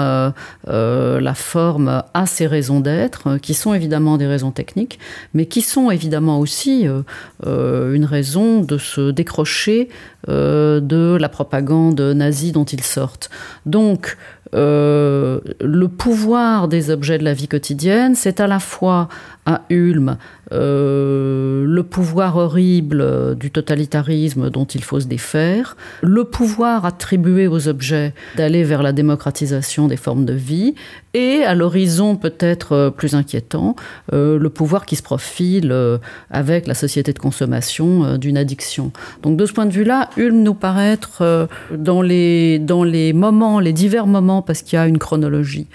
[0.68, 5.00] euh, la forme a ses raisons d'être, qui sont évidemment des raisons techniques,
[5.34, 7.02] mais qui sont évidemment aussi euh,
[7.46, 9.88] euh, une raison de se décrocher
[10.28, 13.30] euh, de la propagande nazie dont ils sortent.
[13.66, 14.16] Donc,
[14.54, 19.08] euh, le pouvoir des objets de la vie quotidienne, c'est à la fois
[19.48, 20.18] à Ulm
[20.52, 27.68] euh, le pouvoir horrible du totalitarisme dont il faut se défaire, le pouvoir attribué aux
[27.68, 30.74] objets d'aller vers la démocratisation des formes de vie,
[31.12, 33.76] et à l'horizon peut-être plus inquiétant,
[34.12, 35.98] euh, le pouvoir qui se profile euh,
[36.30, 38.92] avec la société de consommation d'une addiction.
[39.22, 43.60] Donc de ce point de vue-là, Ulm nous paraît être dans, les, dans les moments,
[43.60, 45.66] les divers moments, parce qu'il y a une chronologie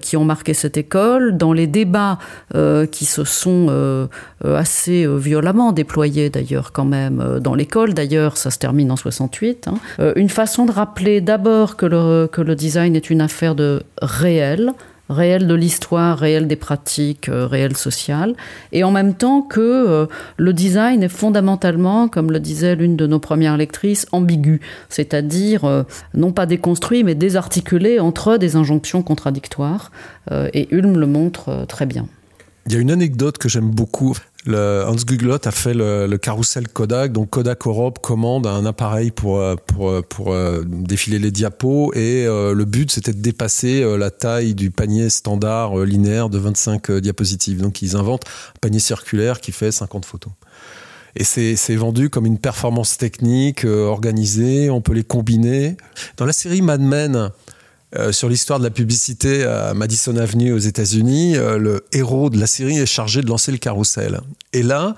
[0.00, 2.18] qui ont marqué cette école, dans les débats
[2.94, 4.06] qui se sont euh,
[4.44, 8.96] assez euh, violemment déployés d'ailleurs quand même euh, dans l'école, d'ailleurs ça se termine en
[8.96, 9.74] 68, hein.
[9.98, 14.70] euh, une façon de rappeler d'abord que le, design est une affaire de réel,
[15.08, 18.36] réel de l'histoire, réel des pratiques, réel social,
[18.70, 23.18] et en même temps que le design est fondamentalement, comme le disait l'une de nos
[23.18, 29.90] premières lectrices, ambigu, c'est-à-dire non pas déconstruit, mais désarticulé entre des injonctions contradictoires,
[30.30, 32.06] et Ulm le montre très bien.
[32.66, 34.16] Il y a une anecdote que j'aime beaucoup.
[34.46, 37.12] Hans Guglot a fait le, le, carrousel Kodak.
[37.12, 41.92] Donc Kodak Europe commande un appareil pour euh, pour euh, pour, euh, défiler les diapos
[41.94, 47.60] et le but c'était de dépasser la taille du panier standard linéaire de 25 diapositives.
[47.60, 50.32] Donc ils inventent un panier circulaire qui fait 50 photos.
[51.16, 55.76] Et c'est vendu comme une performance technique organisée, on peut les combiner.
[56.16, 57.30] Dans la série Mad Men,
[57.96, 62.38] euh, sur l'histoire de la publicité à Madison Avenue aux États-Unis, euh, le héros de
[62.38, 64.20] la série est chargé de lancer le carrousel.
[64.52, 64.96] Et là,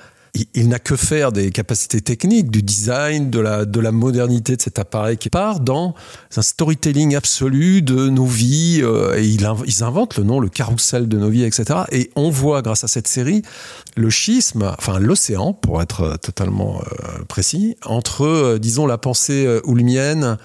[0.55, 4.63] il, n'a que faire des capacités techniques, du design, de la, de la modernité de
[4.63, 5.95] cet appareil qui part dans
[6.37, 8.81] un storytelling absolu de nos vies.
[8.83, 9.45] Euh, et ils,
[9.83, 11.81] inventent le nom, le carrousel de nos vies, etc.
[11.93, 13.43] Et on voit, grâce à cette série,
[13.95, 16.83] le schisme, enfin l'océan, pour être totalement
[17.29, 20.37] précis, entre, disons, la pensée oulmienne euh,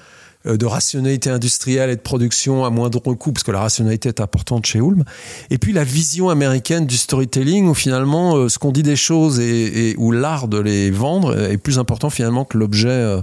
[0.45, 4.65] de rationalité industrielle et de production à moindre coût, parce que la rationalité est importante
[4.65, 5.03] chez Ulm.
[5.49, 9.39] Et puis la vision américaine du storytelling, où finalement euh, ce qu'on dit des choses
[9.39, 13.21] et, où l'art de les vendre est plus important finalement que l'objet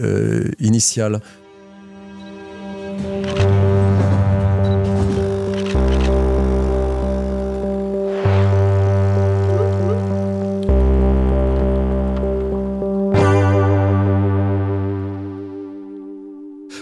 [0.00, 1.20] euh, initial.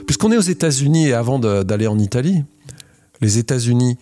[0.06, 2.44] Puisqu'on est aux États-Unis et avant d'aller en Italie,
[3.20, 3.98] les États-Unis,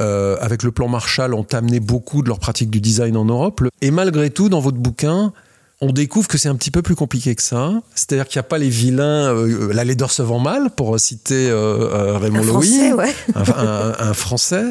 [0.00, 3.62] euh, avec le plan Marshall, ont amené beaucoup de leurs pratiques du design en Europe.
[3.80, 5.32] Et malgré tout, dans votre bouquin,
[5.80, 7.72] on découvre que c'est un petit peu plus compliqué que ça.
[7.94, 11.48] C'est-à-dire qu'il n'y a pas les vilains, euh, la laideur se vend mal, pour citer
[11.50, 13.14] euh, Raymond un Français, ouais.
[13.34, 14.64] un, Français.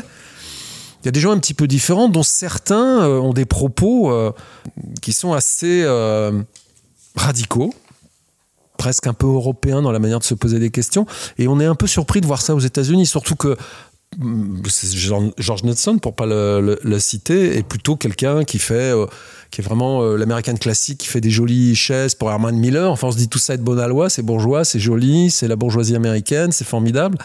[1.02, 4.14] Il y a des gens un petit peu différents, dont certains ont des propos
[5.02, 5.86] qui sont assez
[7.16, 7.74] radicaux
[8.78, 11.06] presque un peu européen dans la manière de se poser des questions.
[11.38, 13.56] Et on est un peu surpris de voir ça aux États-Unis, surtout que
[14.18, 14.62] mm,
[15.38, 19.06] George Nelson, pour pas le, citer, est plutôt quelqu'un qui fait, euh,
[19.52, 22.92] qui est vraiment euh, l'américaine classique, qui fait des jolies chaises pour Herman Miller.
[22.92, 25.48] Enfin, on se dit tout ça est de bonne loi, c'est bourgeois, c'est joli, c'est
[25.48, 27.18] la bourgeoisie américaine, c'est formidable.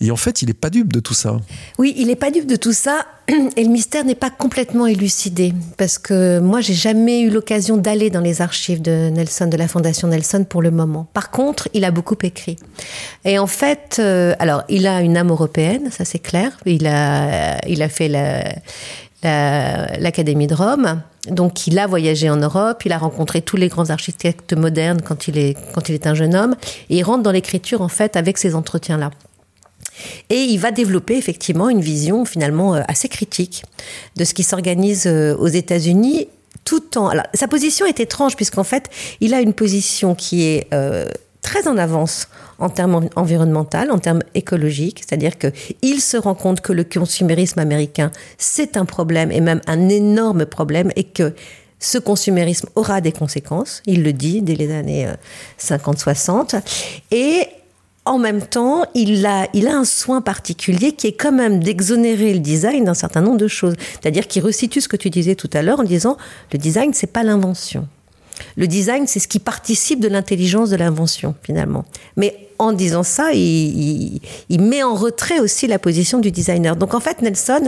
[0.00, 1.38] Et en fait, il n'est pas dupe de tout ça.
[1.78, 3.06] Oui, il n'est pas dupe de tout ça.
[3.56, 5.54] Et le mystère n'est pas complètement élucidé.
[5.78, 9.68] Parce que moi, j'ai jamais eu l'occasion d'aller dans les archives de Nelson, de la
[9.68, 11.08] Fondation Nelson pour le moment.
[11.14, 12.56] Par contre, il a beaucoup écrit.
[13.24, 16.52] Et en fait, euh, alors, il a une âme européenne, ça c'est clair.
[16.66, 18.08] Il a, il a fait
[19.22, 21.00] l'Académie de Rome.
[21.30, 25.26] Donc, il a voyagé en Europe, il a rencontré tous les grands architectes modernes quand
[25.26, 26.54] il est, quand il est un jeune homme.
[26.90, 29.10] Et il rentre dans l'écriture, en fait, avec ces entretiens-là.
[30.30, 33.64] Et il va développer effectivement une vision finalement euh, assez critique
[34.16, 36.28] de ce qui s'organise euh, aux États-Unis
[36.64, 37.08] tout en.
[37.08, 41.06] Alors, sa position est étrange puisqu'en fait, il a une position qui est euh,
[41.42, 42.28] très en avance
[42.58, 45.48] en termes environnementaux, en termes écologiques, c'est-à-dire que
[45.82, 50.46] il se rend compte que le consumérisme américain c'est un problème et même un énorme
[50.46, 51.34] problème et que
[51.78, 55.06] ce consumérisme aura des conséquences, il le dit dès les années
[55.60, 56.62] 50-60,
[57.10, 57.46] et
[58.06, 62.32] en même temps, il a, il a un soin particulier qui est quand même d'exonérer
[62.32, 63.74] le design d'un certain nombre de choses.
[64.00, 66.16] C'est-à-dire qu'il resitue ce que tu disais tout à l'heure en disant
[66.52, 67.86] le design, c'est pas l'invention.
[68.56, 71.84] Le design, c'est ce qui participe de l'intelligence de l'invention, finalement.
[72.16, 76.76] Mais en disant ça, il, il, met en retrait aussi la position du designer.
[76.76, 77.62] Donc en fait, Nelson,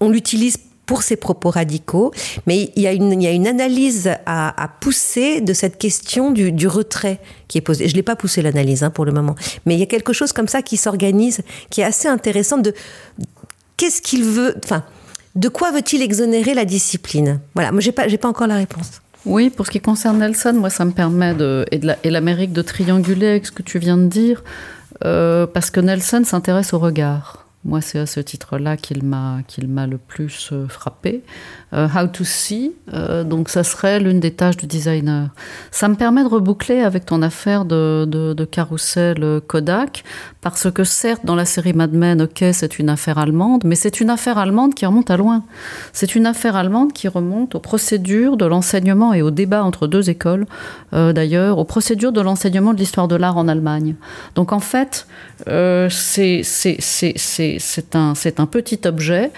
[0.00, 2.12] on l'utilise pour ses propos radicaux,
[2.46, 7.62] mais il y a une, analyse à, pousser de cette question du, retrait qui est
[7.62, 7.88] posée.
[7.88, 9.34] Je l'ai pas poussé l'analyse hein, pour le moment,
[9.66, 12.74] mais il y a quelque chose comme ça qui s'organise, qui est assez intéressant de
[13.76, 14.84] qu'est-ce qu'il veut, enfin,
[15.34, 17.40] de quoi veut-il exonérer la discipline?
[17.54, 19.00] Voilà, moi j'ai pas, pas encore la réponse.
[19.26, 23.28] Oui, pour ce qui concerne Nelson, moi ça me permet de et l'Amérique de trianguler
[23.28, 24.44] avec ce que tu viens de dire,
[25.04, 27.43] euh, parce que Nelson s'intéresse au regard.
[27.64, 31.22] Moi, c'est à ce titre-là qu'il m'a qu'il m'a le plus euh, frappé.
[31.74, 35.30] Euh, How to see, euh, donc ça serait l'une des tâches du designer.
[35.72, 40.04] Ça me permet de reboucler avec ton affaire de, de, carrousel Kodak,
[40.40, 44.00] parce que certes, dans la série Mad Men, ok, c'est une affaire allemande, mais c'est
[44.00, 45.42] une affaire allemande qui remonte à loin.
[45.92, 50.10] C'est une affaire allemande qui remonte aux procédures de l'enseignement et au débat entre deux
[50.10, 50.46] écoles,
[50.92, 53.96] d'ailleurs, aux procédures de l'enseignement de l'histoire de l'art en Allemagne.
[54.36, 55.08] Donc en fait,
[55.46, 59.32] c'est c'est un, un petit objet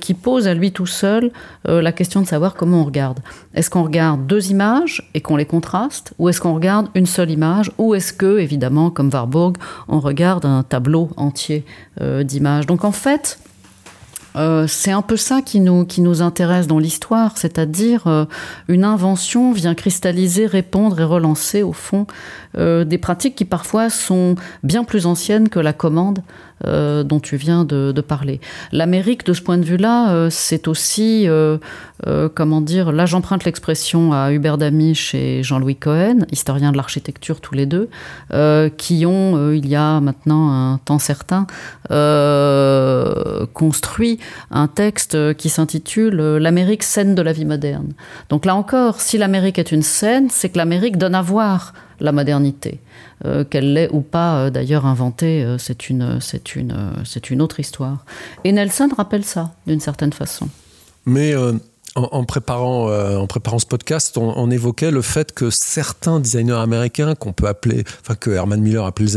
[0.00, 1.30] qui pose à lui tout seul
[1.66, 3.20] la question de savoir comment on regarde.
[3.54, 7.30] Est-ce qu'on regarde deux images et qu'on les contraste, ou est-ce qu'on regarde une seule
[7.30, 9.56] image, ou est-ce que, évidemment, comme Warburg,
[9.88, 11.64] on regarde un tableau entier
[12.00, 12.66] d'images?
[12.66, 13.38] Donc en fait,
[14.36, 18.24] euh, c'est un peu ça qui nous, qui nous intéresse dans l'histoire, c'est-à-dire euh,
[18.68, 22.06] une invention vient cristalliser, répondre et relancer au fond
[22.58, 26.20] euh, des pratiques qui parfois sont bien plus anciennes que la commande
[26.66, 28.40] euh, dont tu viens de, parler.
[28.70, 31.58] L'Amérique, de ce point de vue-là, euh, c'est aussi, euh,
[32.34, 37.54] comment dire, là j'emprunte l'expression à Hubert Damisch et Jean-Louis Cohen, historiens de l'architecture tous
[37.54, 37.88] les deux,
[38.76, 41.46] qui ont, il y a maintenant un temps certain,
[43.52, 47.92] construit un texte qui s'intitule L'Amérique scène de la vie moderne.
[48.28, 52.12] Donc là encore, si l'Amérique est une scène, c'est que l'Amérique donne à voir la
[52.12, 52.80] modernité.
[53.24, 56.18] Euh, qu'elle l'ait ou pas euh, d'ailleurs inventée, euh, c'est une,
[56.56, 58.04] une, une autre histoire.
[58.44, 60.48] Et Nelson rappelle ça d'une certaine façon.
[61.06, 61.34] Mais
[61.94, 67.34] en, préparant, en préparant ce podcast, on, évoquait le fait que certains designers américains, qu'on
[67.34, 69.16] peut appeler, enfin que Herman Miller appelait les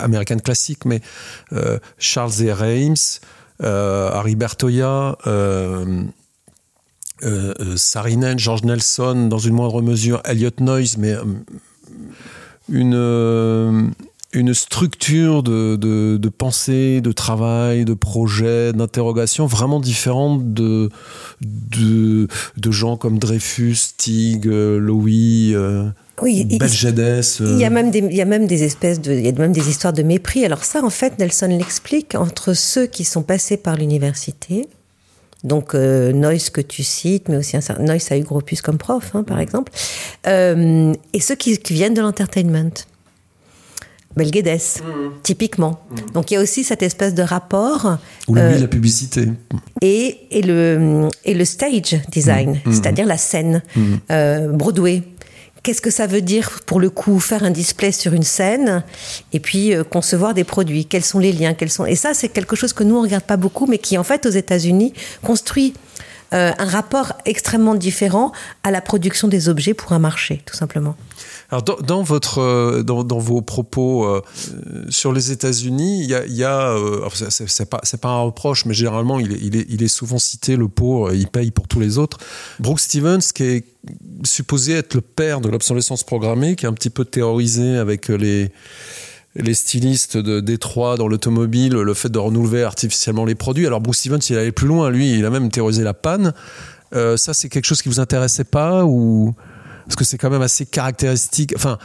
[0.00, 1.00] Américains classiques, mais
[1.98, 2.52] Charles E.
[2.52, 3.20] Reims,
[3.60, 5.18] Harry Bertoya,
[7.74, 11.16] Sarinen, George Nelson, dans une moindre mesure, Elliot Noyes, mais
[12.68, 13.88] une, euh,
[14.32, 20.90] une structure de, de, pensée, de travail, de projet, d'interrogation vraiment différente de,
[21.40, 25.52] de, de, gens comme Dreyfus, Stig, euh, Louis.
[25.54, 25.88] Euh,
[26.22, 29.24] oui, il, il, y a même des, il y a même des espèces de, il
[29.24, 30.44] y a même des histoires de mépris.
[30.44, 34.68] Alors ça, en fait, Nelson l'explique entre ceux qui sont passés par l'université,
[35.44, 39.10] donc euh, Noyce que tu cites, mais aussi un Noyce a eu Gropus comme prof,
[39.14, 39.70] hein, par exemple,
[40.26, 42.72] euh, et ceux qui, viennent de l'entertainment.
[44.16, 44.90] Belguedes, mmh.
[45.24, 45.80] typiquement.
[45.90, 46.12] Mmh.
[46.12, 47.98] Donc il y a aussi cette espèce de rapport.
[48.28, 49.28] Ou euh, la publicité.
[49.82, 52.72] Et, et, le, et le stage design, mmh.
[52.72, 53.62] c'est-à-dire la scène.
[54.12, 55.02] Euh, Broadway,
[55.64, 58.84] qu'est-ce que ça veut dire pour le coup faire un display sur une scène
[59.32, 60.84] et puis euh, concevoir des produits?
[60.84, 61.54] Quels sont les liens?
[61.54, 61.86] Quels sont?
[61.86, 64.26] Et ça, c'est quelque chose que nous on regarde pas beaucoup, mais qui en fait
[64.26, 65.74] aux États-Unis construit
[66.32, 70.96] euh, un rapport extrêmement différent à la production des objets pour un marché, tout simplement.
[71.54, 74.22] Alors dans, votre euh, dans, vos propos euh,
[74.88, 76.74] sur les États-Unis, il y a, y a
[77.28, 80.66] c'est pas c'est pas un reproche, mais généralement il est, il est, souvent cité le
[80.66, 82.18] pour il paye pour tous les autres.
[82.58, 83.64] Brooke Stevens qui est
[84.24, 88.50] supposé être le père de l'obsolescence programmée, qui est un petit peu terrorisé avec les
[89.36, 93.66] les stylistes de Détroit dans l'automobile, le fait de renouveler artificiellement les produits.
[93.68, 96.34] Alors Bruce Stevens, il allait plus loin, lui, il a même théorisé la panne.
[96.94, 99.34] Euh, ça, c'est quelque chose qui vous intéressait pas ou?
[99.84, 101.54] Parce que c'est quand même assez caractéristique.
[101.56, 101.78] Enfin,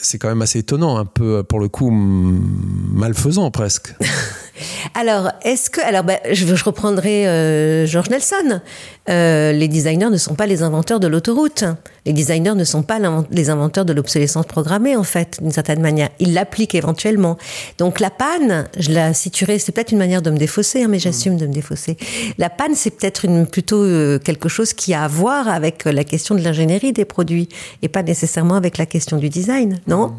[0.00, 3.94] c'est quand même assez étonnant, un peu pour le coup malfaisant presque.
[4.94, 5.80] Alors, est-ce que.
[5.80, 8.60] Alors, ben, je, reprendrai euh, George Nelson.
[9.08, 11.64] Euh, les designers ne sont pas les inventeurs de l'autoroute.
[12.06, 12.98] Les designers ne sont pas
[13.30, 16.08] les inventeurs de l'obsolescence programmée, en fait, d'une certaine manière.
[16.18, 17.36] Ils l'appliquent éventuellement.
[17.78, 20.98] Donc, la panne, je la situerai, c'est peut-être une manière de me défausser, hein, mais
[20.98, 21.96] j'assume de me défausser.
[22.38, 26.04] La panne, c'est peut-être une, plutôt euh, quelque chose qui a à voir avec la
[26.04, 27.48] question de l'ingénierie des produits
[27.82, 30.14] et pas nécessairement avec la question du design, non?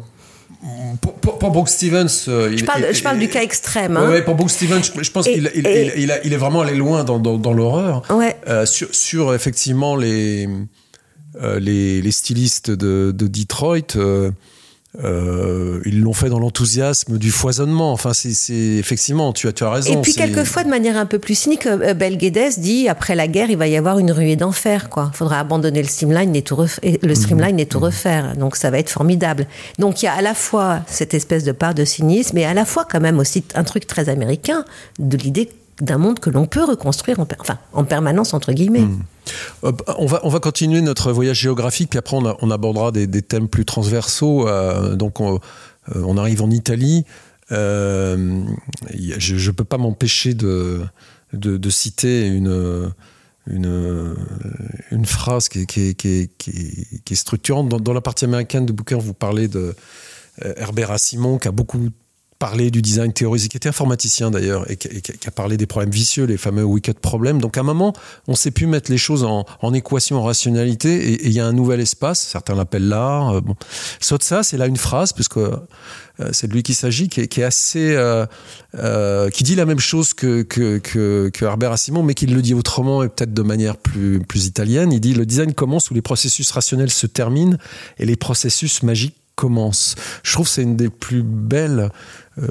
[1.00, 3.96] Pour, pour, Brooke Stevens, euh, je, parle, je parle du cas extrême.
[3.96, 4.20] Hein.
[4.24, 5.66] pour Brooke Stevens, je, pense qu'il il,
[5.96, 8.02] il, il, est vraiment allé loin dans, dans, dans l'horreur.
[8.10, 8.36] Ouais.
[8.48, 10.48] Euh, sur, sur, effectivement les,
[11.40, 13.96] euh, les, les, stylistes de, de Detroit.
[14.96, 17.92] Euh, euh, ils l'ont fait dans l'enthousiasme du foisonnement.
[17.92, 19.92] Enfin, c'est effectivement, tu as, tu as raison.
[19.92, 23.50] Et puis quelquefois, de manière un peu plus cynique, euh, Belguedes dit après la guerre,
[23.50, 24.88] il va y avoir une ruée d'enfer.
[24.88, 27.14] Quoi, faudra abandonner le streamline et tout le mhm.
[27.14, 27.84] streamline et tout mhm.
[27.84, 28.36] refaire.
[28.36, 29.46] Donc ça va être formidable.
[29.78, 32.54] Donc il y a à la fois cette espèce de part de cynisme, et à
[32.54, 34.64] la fois quand même aussi un truc très américain
[34.98, 37.26] de l'idée d'un monde que l'on peut reconstruire en,
[37.72, 38.80] en permanence, entre guillemets.
[38.80, 39.02] Hmm.
[39.64, 43.48] Euh, on, va, on va continuer notre voyage géographique, puis après on, abordera des, thèmes
[43.48, 44.48] plus transversaux.
[44.48, 47.04] Euh, donc on, euh, on, arrive en Italie.
[47.50, 50.82] je ne peux pas m'empêcher de,
[51.32, 52.92] de, citer une,
[53.46, 57.68] une, phrase qui est, structurante.
[57.68, 59.74] Dans, la partie américaine de bouquin, vous parlez de
[60.56, 61.88] Herbert Simon, qui a beaucoup
[62.38, 64.88] parlé du design théorisé, qui était informaticien d'ailleurs, et, qui,
[65.26, 67.40] a parlé des problèmes vicieux, les fameux wicked problèmes.
[67.40, 67.92] Donc à un moment,
[68.28, 71.52] on s'est pu mettre les choses en, équation, en rationalité, et il y a un
[71.52, 73.30] nouvel espace, certains l'appellent l'art.
[73.30, 73.56] Euh, bon.
[74.00, 75.58] Sauf ça, c'est là une phrase, puisque euh,
[76.32, 80.42] c'est de lui qu'il s'agit, qui, est assez, euh, qui dit la même chose que,
[80.42, 84.20] que, que, que Herbert Simon, mais qui le dit autrement et peut-être de manière plus,
[84.20, 84.92] plus italienne.
[84.92, 87.56] Il dit le design commence où les processus rationnels se terminent
[87.98, 89.94] et les processus magiques commence.
[90.24, 91.90] Je trouve que c'est une des plus belles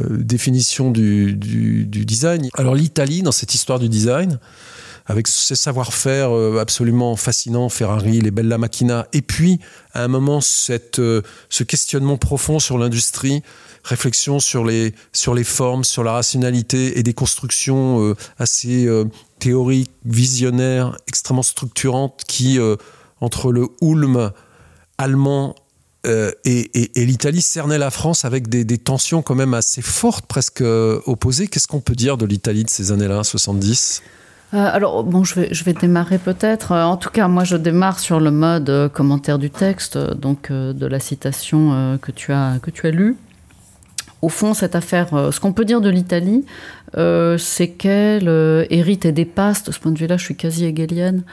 [0.10, 2.50] définition du, design.
[2.56, 4.39] Alors l'Italie, dans cette histoire du design,
[5.06, 9.60] avec ses savoir-faire absolument fascinants, Ferrari, les Bella Macchina, et puis
[9.93, 13.41] à un moment cette, ce questionnement profond sur l'industrie,
[13.84, 18.89] réflexion sur les, sur les formes, sur la rationalité et des constructions assez
[19.39, 22.60] théoriques, visionnaires, extrêmement structurantes qui,
[23.21, 24.32] entre le Ulm
[24.97, 25.56] allemand
[26.08, 31.02] euh, et, l'Italie cernait la France avec des, tensions quand même assez fortes, presque euh,
[31.06, 31.48] opposées.
[31.48, 34.02] Qu'est-ce qu'on peut dire de l'Italie de ces années-là, 70
[34.54, 36.71] euh, alors, bon, je vais, démarrer peut-être.
[36.71, 41.02] En tout cas, moi, je démarre sur le mode commentaire du texte, donc de la
[41.02, 43.17] citation que, tu as, que tu as lue.
[44.21, 46.46] Au fond, cette affaire, ce qu'on peut dire de l'Italie,
[46.96, 48.29] c'est qu'elle
[48.69, 51.23] hérite et dépasse, de ce point de vue-là, je suis quasi hegelienne,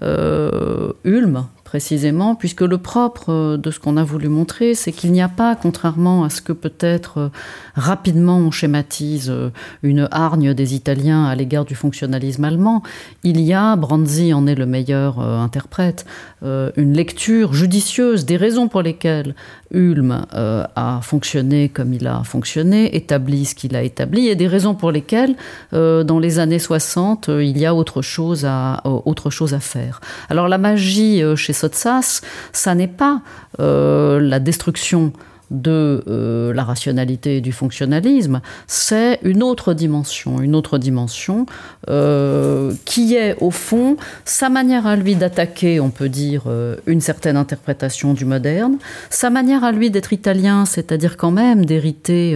[0.00, 5.22] Ulm, précisément, puisque le propre euh, de ce qu'on a voulu montrer, c'est qu'il n'y
[5.22, 7.28] a pas, contrairement à ce que peut-être euh,
[7.76, 9.48] rapidement on schématise euh,
[9.82, 12.82] une hargne des Italiens à l'égard du fonctionnalisme allemand,
[13.22, 16.04] il y a, Branzi en est le meilleur interprète,
[16.42, 19.34] une lecture judicieuse des raisons pour lesquelles
[19.70, 24.74] Ulm a fonctionné comme il a fonctionné, établi ce qu'il a établi, et des raisons
[24.74, 25.36] pour lesquelles,
[25.72, 30.00] dans les années 60, il y a autre chose à, autre chose à faire.
[30.28, 33.22] Alors la magie chez Sotsas, ça n'est pas
[33.60, 35.12] euh, la destruction
[35.52, 41.44] de euh, la rationalité et du fonctionnalisme, c'est une autre dimension, une autre dimension
[41.90, 46.44] euh, qui est au fond sa manière à lui d'attaquer, on peut dire,
[46.86, 48.78] une certaine interprétation du moderne,
[49.10, 52.34] sa manière à lui d'être italien, c'est-à-dire quand même d'hériter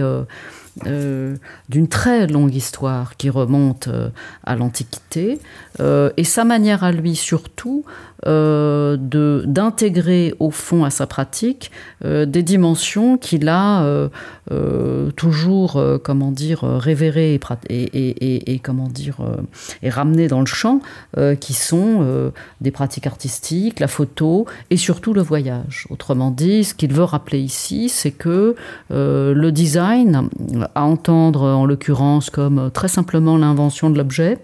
[0.85, 3.89] d'une très longue histoire qui remonte
[4.43, 5.39] à l'Antiquité,
[5.79, 7.83] et sa manière à lui surtout
[8.25, 11.71] de d'intégrer au fond à sa pratique
[12.03, 14.09] des dimensions qu'il a
[15.15, 17.39] toujours, comment dire, révérées
[18.63, 19.17] comment dire,
[19.83, 20.81] et ramenées dans le champ,
[21.39, 25.85] qui sont des pratiques artistiques, la photo et surtout le voyage.
[25.89, 28.55] Autrement dit, ce qu'il veut rappeler ici, c'est que
[28.89, 30.29] le design
[30.75, 34.37] à entendre en l'occurrence comme euh, très simplement l'invention de l'objet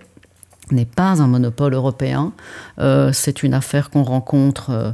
[0.72, 2.34] n'est pas un monopole européen.
[2.80, 4.94] Euh, c'est une affaire qu'on rencontre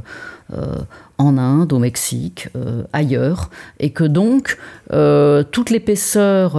[0.52, 0.78] euh,
[1.16, 2.48] en Inde, au Mexique,
[2.94, 4.56] ailleurs, et que donc
[4.88, 6.58] toute l'épaisseur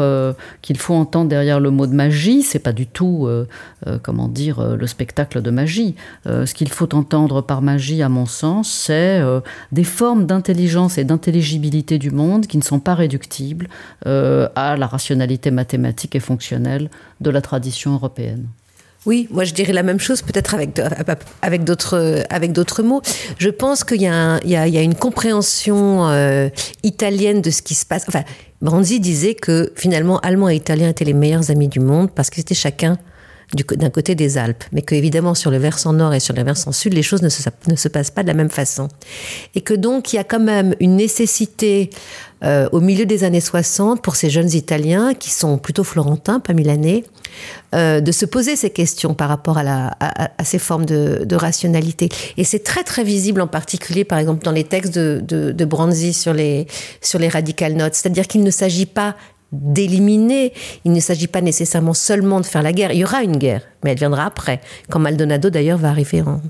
[0.62, 3.28] qu'il faut entendre derrière le mot de magie, c'est pas du tout,
[4.04, 5.96] comment dire, le spectacle de magie.
[6.26, 9.20] ce qu'il faut entendre par magie, à mon sens, c'est
[9.72, 13.68] des formes d'intelligence et d'intelligibilité du monde qui ne sont pas réductibles
[14.06, 18.46] à la rationalité mathématique et fonctionnelle de la tradition européenne.
[19.08, 20.80] Oui, moi je dirais la même chose, peut-être avec,
[21.42, 23.02] avec d'autres avec d'autres mots.
[23.40, 26.50] Je pense qu'il y, y, y, a une compréhension euh,
[26.84, 28.06] italienne de ce qui se passe.
[28.08, 28.24] Enfin,
[28.62, 32.42] Branzi disait que finalement, Allemands et Italiens étaient les meilleurs amis du monde parce qu'ils
[32.42, 32.98] étaient chacun
[33.56, 36.72] d'un côté des Alpes, mais que évidemment sur le versant nord et sur le versant
[36.72, 38.88] sud, les choses ne se, ne se passent pas de la même façon.
[39.56, 41.90] Et que donc il y a quand même une nécessité
[42.44, 46.54] euh, au milieu des années 60 pour ces jeunes Italiens qui sont plutôt florentins, pas
[46.54, 47.04] milanais,
[47.76, 49.92] euh, de se poser ces questions par rapport à,
[50.44, 52.10] ces formes de, rationalité.
[52.38, 55.66] Et c'est très très visible en particulier, par exemple, dans les textes de, de, de
[55.66, 56.68] Branzi sur les,
[57.02, 57.96] sur les radical notes.
[57.96, 59.16] C'est-à-dire qu'il ne s'agit pas
[59.52, 60.54] d'éliminer.
[60.86, 62.92] Il ne s'agit pas nécessairement seulement de faire la guerre.
[62.92, 66.42] Il y aura une guerre, mais elle viendra après, quand Maldonado d'ailleurs va arriver en,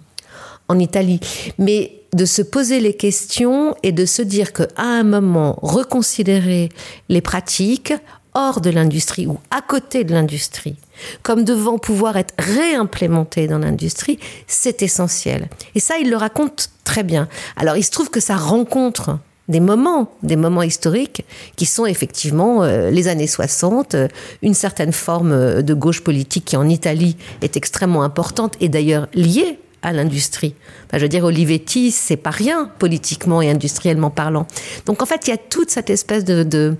[0.72, 1.20] en Italie.
[1.58, 6.70] Mais de se poser les questions et de se dire qu'à un moment, reconsidérer
[7.10, 7.94] les pratiques
[8.34, 10.76] hors de l'industrie ou à côté de l'industrie,
[11.22, 15.50] comme devant pouvoir être réimplémentées dans l'industrie, c'est essentiel.
[15.76, 17.28] Et ça, il le raconte très bien.
[17.56, 22.64] Alors, il se trouve que ça rencontre des moments, des moments historiques qui sont effectivement
[22.64, 24.08] euh, les années 60, euh,
[24.42, 29.08] une certaine forme euh, de gauche politique qui en Italie est extrêmement importante et d'ailleurs
[29.14, 30.56] liée à l'industrie.
[30.94, 34.48] je veux dire, Olivetti, c'est pas rien politiquement et industriellement parlant.
[34.86, 36.76] Donc en fait, il y a toute cette espèce de, de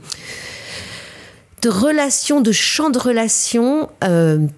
[1.62, 3.88] de relations, de champs de relations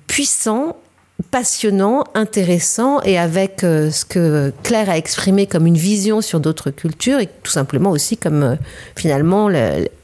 [0.08, 0.78] puissants
[1.32, 6.72] passionnant, intéressant et avec euh, ce que Claire a exprimé comme une vision sur d'autres
[6.72, 8.56] cultures et tout simplement aussi comme euh,
[8.96, 9.50] finalement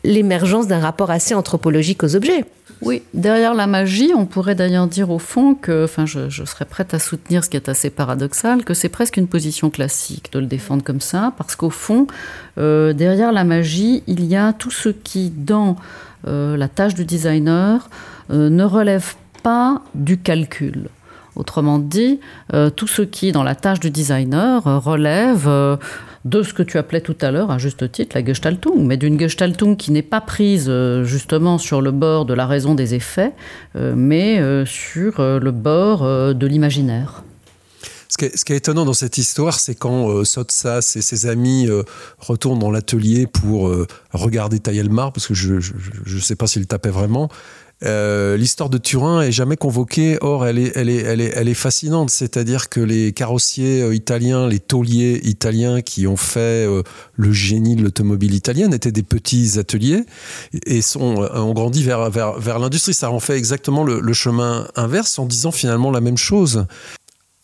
[0.03, 2.45] l'émergence d'un rapport assez anthropologique aux objets.
[2.81, 6.93] Oui, derrière la magie, on pourrait d'ailleurs dire au fond que, enfin, je, serais prête
[6.93, 10.45] à soutenir ce qui est assez paradoxal, que c'est presque une position classique de le
[10.45, 12.07] défendre comme ça, parce qu'au fond,
[12.57, 15.75] euh, derrière la magie, il y a tout ce qui, dans
[16.25, 17.89] la tâche du designer,
[18.29, 20.89] ne relève pas du calcul.
[21.37, 22.19] Autrement dit,
[22.75, 25.49] tout ce qui, dans la tâche du designer, relève
[26.25, 29.19] de ce que tu appelais tout à l'heure, à juste titre, la Gestaltung, mais d'une
[29.19, 30.71] Gestaltung qui n'est pas prise
[31.03, 33.33] justement sur le bord de la raison des effets,
[33.75, 37.23] mais sur le bord de l'imaginaire.
[38.09, 41.83] Ce qui, est, étonnant dans cette histoire, c'est quand euh, Sotsas et ses amis euh,
[42.17, 46.89] retournent dans l'atelier pour euh, regarder tailler parce que je ne sais pas s'il tapait
[46.89, 47.29] vraiment.
[47.81, 50.17] L'histoire de Turin est jamais convoquée.
[50.21, 52.09] Or, elle est, elle est, elle est, elle est fascinante.
[52.09, 56.67] C'est-à-dire que les carrossiers italiens, les tauliers italiens qui ont fait
[57.15, 60.03] le génie de l'automobile italienne étaient des petits ateliers
[60.65, 62.93] et sont, ont grandi vers, vers, vers l'industrie.
[62.93, 66.65] Ça en fait exactement le, chemin inverse en disant finalement la même chose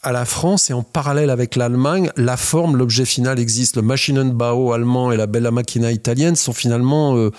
[0.03, 3.75] à la France et en parallèle avec l'Allemagne, la forme, l'objet final existe.
[3.75, 7.31] Le Maschinenbau allemand et la Bella Macchina italienne sont finalement, euh,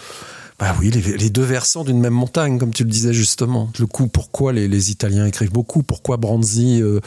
[0.58, 3.70] bah oui, les, deux versants d'une même montagne, comme tu le disais justement.
[3.78, 7.00] Le coup, pourquoi les, Italiens écrivent beaucoup Pourquoi Branzi, euh,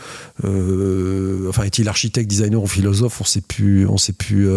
[0.43, 4.47] euh, enfin, est-il architecte, designer ou philosophe On sait plus, on sait plus.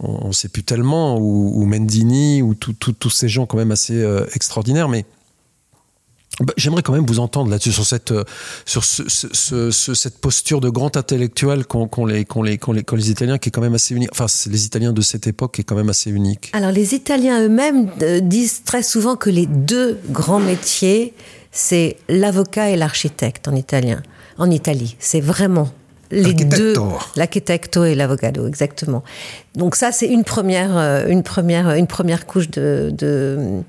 [0.00, 4.04] on sait plus tellement, ou, Mendini, ou tous ces gens quand même assez
[4.34, 5.06] extraordinaires, mais
[6.56, 8.24] j'aimerais quand même vous entendre là-dessus sur cette euh,
[8.64, 13.52] sur ce, cette posture de grand intellectuel qu'ont les, les, les, les, Italiens qui est
[13.52, 14.10] quand même assez unique.
[14.12, 16.50] Enfin, les Italiens de cette époque qui est quand même assez unique.
[16.52, 21.14] Alors les Italiens eux-mêmes euh, disent très souvent que les deux grands métiers
[21.50, 24.02] c'est l'avocat et l'architecte en italien.
[24.36, 25.70] En Italie, c'est vraiment
[26.10, 26.74] les deux,
[27.16, 29.02] l'architecto et l'avocado, exactement.
[29.54, 33.62] Donc ça, c'est une première, euh, une première, une première couche de, de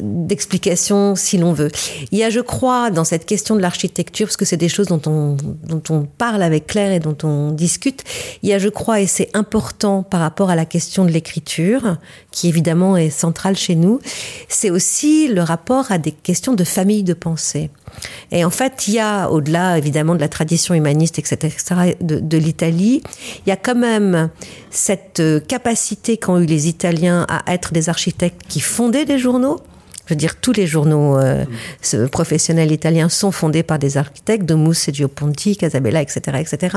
[0.00, 1.70] d'explication si l'on veut.
[2.10, 4.86] Il y a, je crois, dans cette question de l'architecture, parce que c'est des choses
[4.86, 8.04] dont on, dont on parle avec Claire et dont on discute,
[8.42, 11.96] il y a, je crois, et c'est important par rapport à la question de l'écriture,
[12.30, 14.00] qui évidemment est centrale chez nous,
[14.48, 17.70] c'est aussi le rapport à des questions de famille de pensée.
[18.30, 22.38] Et en fait, il y a, au-delà évidemment de la tradition humaniste, etc., de, de
[22.38, 23.02] l'Italie,
[23.46, 24.30] il y a quand même
[24.70, 29.60] cette euh, capacité qu'ont eu les Italiens à être des architectes qui fondaient des journaux.
[30.06, 31.44] Je veux dire, tous les journaux euh,
[32.10, 36.76] professionnels italiens sont fondés par des architectes, de Mousse, Ponti, Casabella, etc., etc.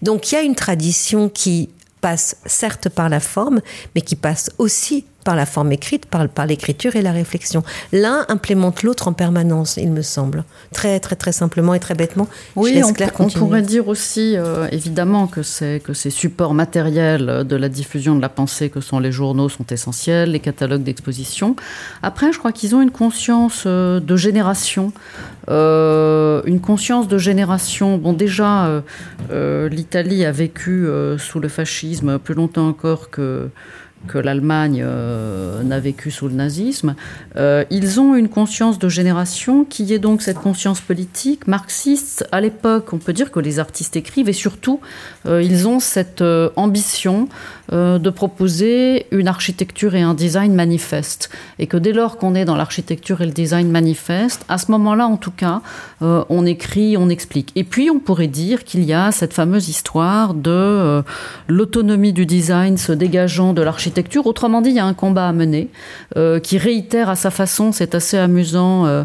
[0.00, 1.68] Donc, il y a une tradition qui
[2.00, 3.60] passe certes par la forme,
[3.94, 7.62] mais qui passe aussi par la forme écrite, par, par l'écriture et la réflexion.
[7.92, 10.44] L'un implémente l'autre en permanence, il me semble.
[10.72, 12.28] Très, très, très simplement et très bêtement.
[12.54, 12.92] Oui, on,
[13.24, 18.14] on, pourrait dire aussi, euh, évidemment, que, c'est, que ces supports matériels de la diffusion
[18.14, 21.56] de la pensée que sont les journaux sont essentiels, les catalogues d'exposition.
[22.02, 24.92] Après, je crois qu'ils ont une conscience euh, de génération.
[25.48, 27.96] Euh, une conscience de génération.
[27.96, 28.82] Bon, déjà,
[29.30, 30.86] l'Italie a vécu
[31.18, 33.48] sous le fascisme plus longtemps encore que
[34.06, 36.94] que l'Allemagne euh, n'a vécu sous le nazisme,
[37.36, 42.26] euh, ils ont une conscience de génération qui est donc cette conscience politique marxiste.
[42.32, 44.80] À l'époque, on peut dire que les artistes écrivent et surtout,
[45.26, 46.24] euh, ils ont cette
[46.56, 47.28] ambition
[47.72, 51.30] de proposer une architecture et un design manifeste.
[51.58, 55.06] Et que dès lors qu'on est dans l'architecture et le design manifeste, à ce moment-là,
[55.06, 55.62] en tout cas,
[56.00, 57.52] on écrit, on explique.
[57.56, 61.02] Et puis, on pourrait dire qu'il y a cette fameuse histoire de
[61.48, 65.32] l'autonomie du design se dégageant de l'architecture Autrement dit, il y a un combat à
[65.32, 65.68] mener
[66.16, 69.04] euh, qui réitère à sa façon, c'est assez amusant, euh,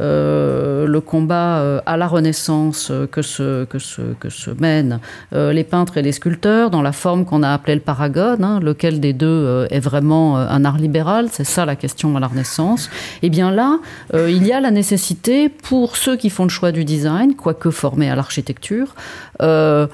[0.00, 5.00] le combat à la Renaissance que se, que se, que se mènent
[5.32, 9.00] les peintres et les sculpteurs dans la forme qu'on a appelée le paragone, hein, lequel
[9.00, 12.88] des deux est vraiment un art libéral, c'est ça la question à la Renaissance.
[13.22, 13.78] Et eh bien là,
[14.14, 18.10] il y a la nécessité pour ceux qui font le choix du design, quoique formés
[18.10, 18.94] à l'architecture,
[19.40, 19.88] de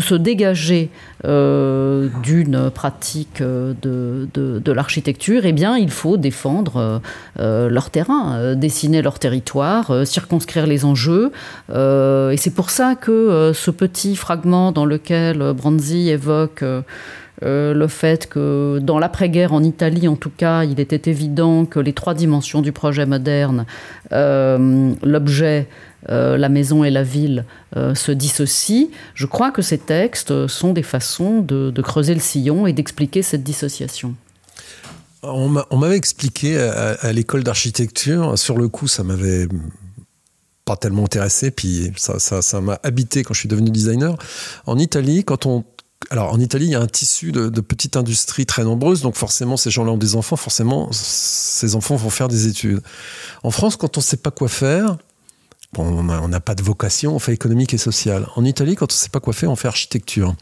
[0.00, 0.90] se dégager
[1.24, 6.98] d'une pratique de, de, l'architecture, eh bien, il faut défendre euh,
[7.38, 11.30] euh, leur terrain, euh, dessiner leur territoire, circonscrire les enjeux.
[11.70, 16.64] et c'est pour ça que ce petit fragment dans lequel Branzi évoque
[17.42, 21.92] le fait que dans l'après-guerre en Italie, en tout cas, il était évident que les
[21.92, 23.66] trois dimensions du projet moderne,
[24.10, 25.68] l'objet,
[26.08, 27.44] la maison et la ville,
[27.74, 28.88] se dissocient.
[29.14, 33.42] Je crois que ces textes sont des façons de creuser le sillon et d'expliquer cette
[33.42, 34.14] dissociation.
[35.22, 39.48] On m'avait expliqué à, l'école d'architecture, sur le coup, ça m'avait
[40.64, 44.16] pas tellement intéressé, puis ça m'a habité quand je suis devenu designer.
[44.66, 45.64] En Italie, quand on
[46.08, 49.56] alors en Italie, il y a un tissu de, petites industries très nombreuses, donc forcément
[49.56, 52.80] ces gens-là ont des enfants, forcément ces enfants vont faire des études.
[53.42, 54.96] En France, quand on ne sait pas quoi faire,
[55.76, 58.26] on n'a pas de vocation, on fait économique et sociale.
[58.34, 60.34] En Italie, quand on ne sait pas quoi faire, on fait architecture.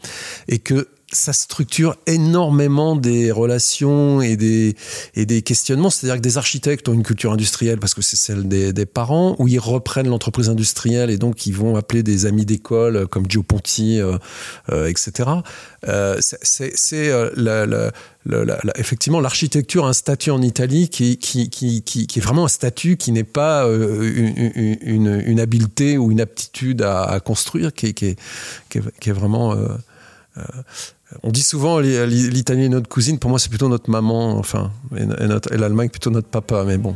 [0.47, 4.75] Et que ça structure énormément des relations et des,
[5.15, 5.89] et des questionnements.
[5.89, 9.35] C'est-à-dire que des architectes ont une culture industrielle parce que c'est celle des, des, parents,
[9.39, 13.43] où ils reprennent l'entreprise industrielle et donc ils vont appeler des amis d'école comme Gio
[13.43, 14.17] Ponti, euh,
[14.71, 15.29] euh, etc.
[15.87, 17.91] Euh, c'est euh, la, la,
[18.25, 22.97] la, effectivement l'architecture un statut en Italie qui, qui, qui, qui, est vraiment un statut
[22.97, 27.93] qui n'est pas euh, une, une, une, habileté ou une aptitude à, à construire, qui,
[27.93, 28.19] qui, est,
[28.69, 29.55] qui, est, qui est vraiment...
[31.23, 35.03] On dit souvent l'Italie est notre cousine, pour moi c'est plutôt notre maman, enfin, et,
[35.03, 36.95] et l'Allemagne plutôt notre papa, mais bon.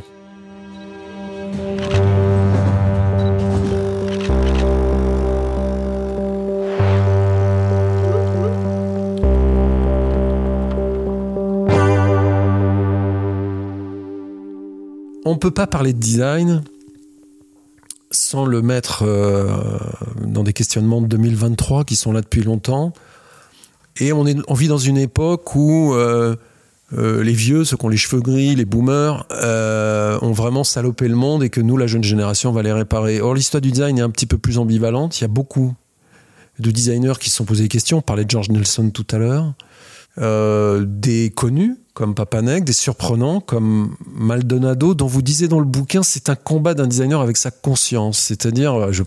[15.26, 16.64] On ne peut pas parler de design
[18.11, 19.47] sans le mettre euh,
[20.24, 22.93] dans des questionnements de 2023 qui sont là depuis longtemps.
[23.99, 26.35] Et on, est, on vit dans une époque où euh,
[26.97, 31.07] euh, les vieux, ceux qui ont les cheveux gris, les boomers, euh, ont vraiment salopé
[31.07, 33.21] le monde et que nous, la jeune génération, va les réparer.
[33.21, 35.19] Or, l'histoire du design est un petit peu plus ambivalente.
[35.19, 35.73] Il y a beaucoup
[36.59, 37.99] de designers qui se sont posés des questions.
[37.99, 39.53] On parlait de George Nelson tout à l'heure.
[40.85, 46.29] Des connus comme Papanek, des surprenants comme Maldonado, dont vous disiez dans le bouquin, c'est
[46.29, 48.19] un combat d'un designer avec sa conscience.
[48.19, 49.03] C'est-à-dire, je,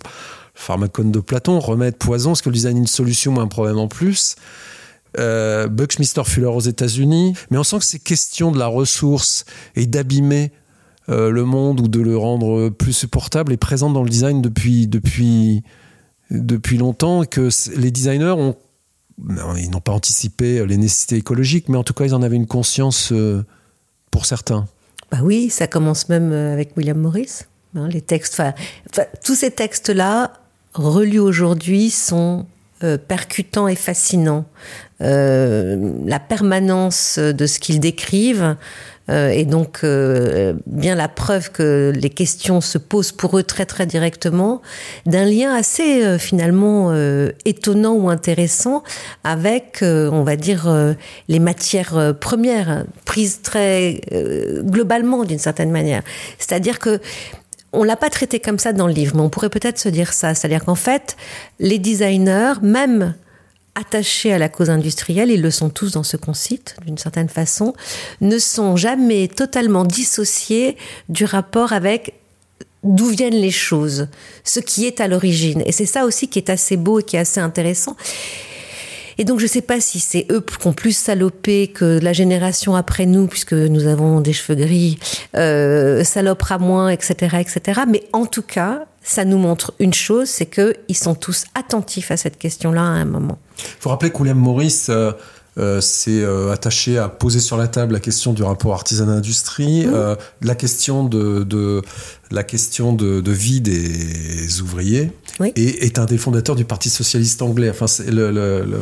[0.57, 3.78] pharmacone de Platon, remède poison, est-ce que le design est une solution ou un problème
[3.78, 4.37] en plus?
[5.19, 9.45] Euh, Buckminster Fuller aux États-Unis, mais on sent que ces questions de la ressource
[9.75, 10.53] et d'abîmer
[11.09, 14.87] euh, le monde ou de le rendre plus supportable est présente dans le design depuis,
[14.87, 15.62] depuis,
[16.31, 18.57] depuis longtemps que les designers ont
[19.57, 22.47] ils n'ont pas anticipé les nécessités écologiques, mais en tout cas, ils en avaient une
[22.47, 23.45] conscience euh,
[24.11, 24.67] pour certains.
[25.11, 27.45] Bah oui, ça commence même euh, avec William Morris.
[27.75, 28.43] Hein, les textes,
[29.25, 30.33] tous ces textes-là,
[30.75, 32.47] relus aujourd'hui, sont
[33.09, 34.45] percutants et fascinants.
[35.03, 38.57] Euh, la permanence de ce qu'ils décrivent
[39.11, 43.67] euh, est donc euh, bien la preuve que les questions se posent pour eux très
[43.67, 44.63] très directement
[45.05, 46.95] d'un lien assez finalement
[47.45, 48.83] étonnant ou intéressant
[49.23, 50.95] avec, on va dire,
[51.29, 54.01] les matières premières prises très
[54.61, 56.03] globalement d'une certaine manière.
[56.39, 57.01] C'est-à-dire que
[57.73, 60.15] on l'a pas traité comme ça dans le livre, mais on pourrait peut-être se dire
[60.15, 60.35] ça.
[60.35, 61.17] C'est-à-dire qu'en fait,
[61.59, 63.15] les designers, même
[63.77, 67.29] attachés à la cause industrielle, ils le sont tous dans ce qu'on cite, d'une certaine
[67.29, 67.74] façon,
[68.20, 70.77] ne sont jamais totalement dissociés
[71.09, 72.14] du rapport avec
[72.83, 74.09] d'où viennent les choses,
[74.45, 75.62] ce qui est à l'origine.
[75.66, 77.97] Et c'est ça aussi qui est assez beau et qui est assez intéressant.
[79.18, 82.12] Et donc, je ne sais pas si c'est eux qui ont plus salopé que la
[82.12, 84.99] génération après nous, puisque nous avons des cheveux gris,
[85.37, 87.81] euh, salopera moins, etc., etc.
[87.89, 92.17] Mais en tout cas, ça nous montre une chose, c'est qu'ils sont tous attentifs à
[92.17, 93.39] cette question-là à un moment.
[93.59, 95.13] Il faut rappeler que William Morris euh,
[95.59, 99.95] euh, s'est euh, attaché à poser sur la table la question du rapport artisanat-industrie, mmh.
[99.95, 101.83] euh, la question de, de
[102.33, 105.53] la question de, de, vie des ouvriers, oui.
[105.55, 107.71] et est un des fondateurs du Parti socialiste anglais.
[107.71, 108.81] Enfin, c'est le, le, le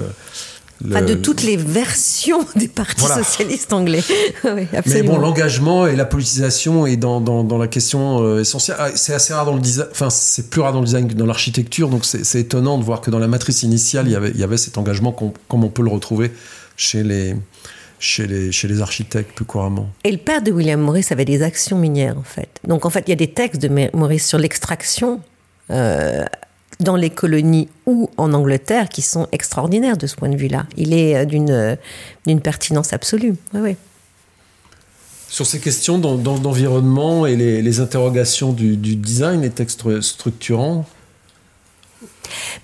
[0.86, 3.22] Enfin, de toutes les versions des partis voilà.
[3.22, 4.02] socialistes anglais.
[4.44, 8.76] oui, Mais bon, l'engagement et la politisation est dans, dans, dans la question euh, essentielle.
[8.78, 11.14] Ah, c'est assez rare dans le design, enfin, c'est plus rare dans le design que
[11.14, 14.30] dans l'architecture, donc c'est étonnant de voir que dans la matrice initiale, il y avait,
[14.30, 16.32] il y avait cet engagement comme on peut le retrouver
[16.76, 17.34] chez les,
[17.98, 19.88] chez les, chez les architectes plus couramment.
[20.04, 22.60] Et le père de William Morris avait des actions minières, en fait.
[22.66, 25.20] Donc, en fait, il y a des textes de Morris sur l'extraction.
[25.70, 26.24] Euh,
[26.80, 30.66] dans les colonies ou en Angleterre qui sont extraordinaires de ce point de vue-là.
[30.76, 31.76] Il est euh, d'une
[32.26, 33.34] d'une pertinence absolue.
[33.52, 33.76] Oui.
[35.28, 40.86] Sur ces questions d'environnement et les, interrogations du, design, les textes structurants,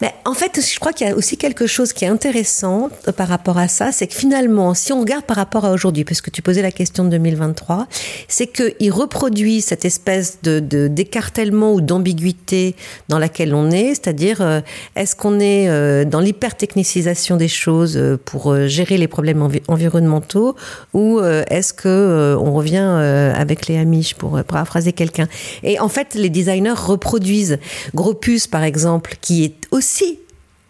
[0.01, 3.29] mais en fait, je crois qu'il y a aussi quelque chose qui est intéressant par
[3.29, 6.43] rapport à ça, c'est que finalement, si on regarde par rapport à aujourd'hui, puisque tu
[6.43, 7.87] posais la question de 2023,
[8.29, 12.75] c'est qu'il reproduit cette espèce de d'écartèlement ou d'ambiguïté
[13.09, 14.61] dans laquelle on est, c'est-à-dire euh,
[14.97, 19.61] est-ce qu'on est euh, dans l'hypertechnicisation des choses euh, pour euh, gérer les problèmes envi
[19.69, 20.57] environnementaux
[20.95, 25.29] ou euh, est-ce que euh, on revient avec les Amish pour paraphraser quelqu'un?
[25.63, 27.59] Et en fait, les designers reproduisent.
[27.95, 30.19] Gropus par exemple, qui est aussi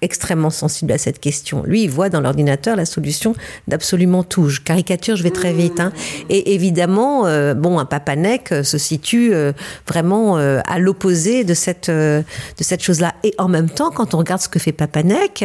[0.03, 1.63] extrêmement sensible à cette question.
[1.65, 3.35] Lui, il voit dans l'ordinateur la solution
[3.69, 4.49] d'absolument tout.
[4.49, 5.81] Je caricature, je vais très vite.
[5.81, 5.93] Hein.
[6.29, 9.53] Et évidemment, euh, bon, un papanec se situe euh,
[9.87, 12.23] vraiment euh, à l'opposé de cette, euh,
[12.59, 13.15] de cette chose-là.
[13.25, 15.45] Et en même temps, quand on regarde ce que fait Papanec,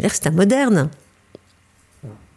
[0.00, 0.90] c'est un moderne.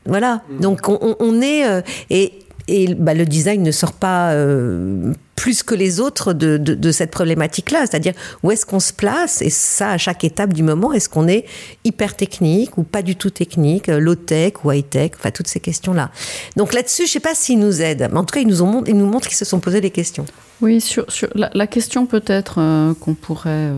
[0.05, 0.43] Voilà.
[0.59, 1.83] Donc on, on est...
[2.11, 6.91] et et bah, le design ne sort pas euh, plus que les autres de, de,
[6.91, 7.81] cette problématique-là.
[7.81, 9.41] C'est-à-dire, où est-ce qu'on se place?
[9.43, 11.45] Et ça, à chaque étape du moment, est-ce qu'on est
[11.83, 15.11] hyper technique ou pas du tout technique, euh, low-tech ou high-tech?
[15.15, 16.09] Enfin, toutes ces questions-là.
[16.55, 18.09] Donc là-dessus, je ne sais pas s'ils nous aident.
[18.11, 19.91] Mais en tout cas, ils nous, ont, ils nous montrent qu'ils se sont posés des
[19.91, 20.25] questions.
[20.61, 23.69] Oui, sur, sur la, question peut-être euh, qu'on pourrait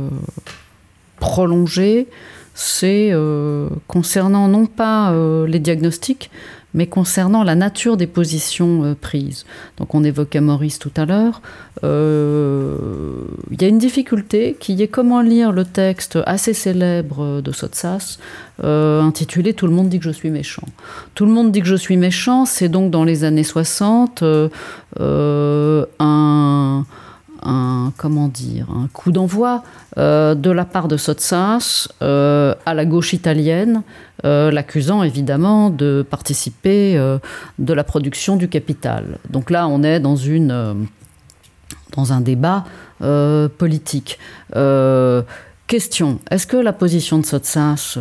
[1.19, 2.07] prolonger,
[2.53, 3.11] c'est
[3.87, 5.13] concernant non pas
[5.47, 6.29] les diagnostics,
[6.77, 9.45] mais concernant la nature des positions euh, prises.
[9.77, 11.41] Donc on évoquait Maurice tout à l'heure.
[11.83, 12.75] Euh,
[13.49, 18.19] il y a une difficulté qui est comment lire le texte assez célèbre de Sotsas,
[18.63, 20.67] euh, intitulé Tout le monde dit que je suis méchant.
[21.15, 24.23] Tout le monde dit que je suis méchant, c'est donc dans les années 60
[25.99, 26.85] un
[27.43, 29.63] un comment dire coup d'envoi
[29.97, 33.83] euh, de la part de Sotsas euh, à la gauche italienne,
[34.25, 36.97] euh, l'accusant évidemment de participer
[37.59, 39.19] de la production du capital.
[39.29, 40.15] Donc là, on est dans
[41.95, 42.65] dans un débat
[43.57, 44.19] politique.
[45.67, 47.97] question est-ce que la position de Sotsas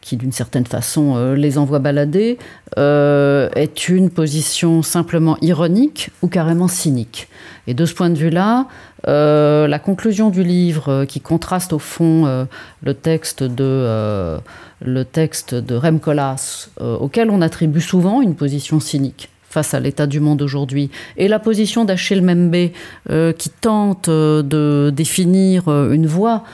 [0.00, 2.38] qui d'une certaine façon euh, les envoie balader,
[2.78, 7.28] euh, est une position simplement ironique ou carrément cynique.
[7.66, 8.66] Et de ce point de vue-là,
[9.06, 12.46] euh, la conclusion du livre, qui contraste au fond
[12.82, 14.38] le texte de
[14.82, 16.00] le texte de Rem
[16.80, 20.90] auquel on attribue souvent une position cynique, face à l'état du monde aujourd'hui.
[21.16, 22.70] Et la position d'Achille Membe,
[23.10, 26.44] euh, qui tente euh, de définir euh, une voie,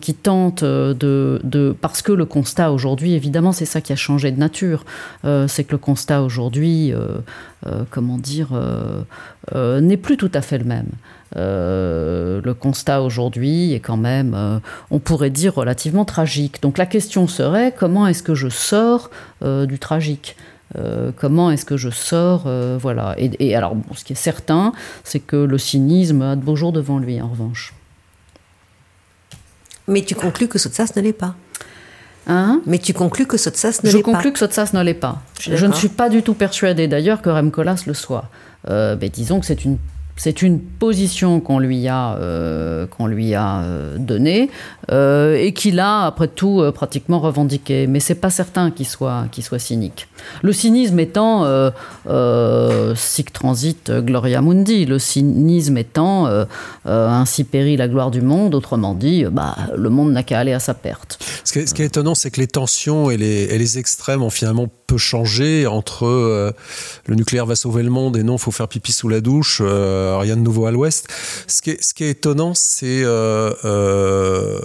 [0.00, 4.30] qui tente de, de, Parce que le constat aujourd'hui, évidemment, c'est ça qui a changé
[4.30, 4.86] de nature.
[5.22, 6.94] c'est que le constat aujourd'hui,
[7.90, 8.58] comment dire,
[9.54, 10.86] n'est plus tout à fait le même.
[11.34, 16.62] le constat aujourd'hui est quand même, on pourrait dire, relativement tragique.
[16.62, 19.10] Donc la question serait, comment est-ce que je sors
[19.42, 20.36] du tragique?
[20.78, 23.14] Euh, comment est-ce que je sors euh, Voilà.
[23.18, 24.72] Et, alors, ce qui est certain,
[25.04, 27.74] c'est que le cynisme a de beaux jours devant lui, en revanche.
[29.88, 31.36] Mais tu conclus que Sotsas ne l'est pas.
[32.26, 32.60] Hein?
[32.66, 33.98] Mais tu conclus que Sotsas ne l'est pas.
[33.98, 35.22] Je conclus que Sotsas ne l'est pas.
[35.40, 38.28] Je, ne suis pas du tout persuadée d'ailleurs que Remcolas le soit.
[38.68, 39.78] Euh, mais disons que c'est une
[40.16, 44.50] c'est une position qu'on lui a, euh, qu'on lui a euh, donnée
[44.90, 47.86] euh, et qu'il a, après tout, pratiquement revendiqué.
[47.86, 50.08] Mais c'est pas certain qu'il soit, qu'il soit cynique.
[50.42, 51.44] Le cynisme étant
[52.94, 56.28] sic transit gloria mundi, le cynisme étant
[56.86, 60.58] ainsi périt la gloire du monde, autrement dit, bah, le monde n'a qu'à aller à
[60.58, 61.18] sa perte.
[61.44, 64.68] Ce qui est, étonnant, c'est que les tensions et les, et les, extrêmes ont finalement
[64.86, 66.54] peu changé entre
[67.06, 69.60] le nucléaire va sauver le monde et non, faut faire pipi sous la douche.
[70.14, 71.08] Rien de nouveau à l'ouest.
[71.46, 74.60] Ce qui est, étonnant, c'est euh, euh,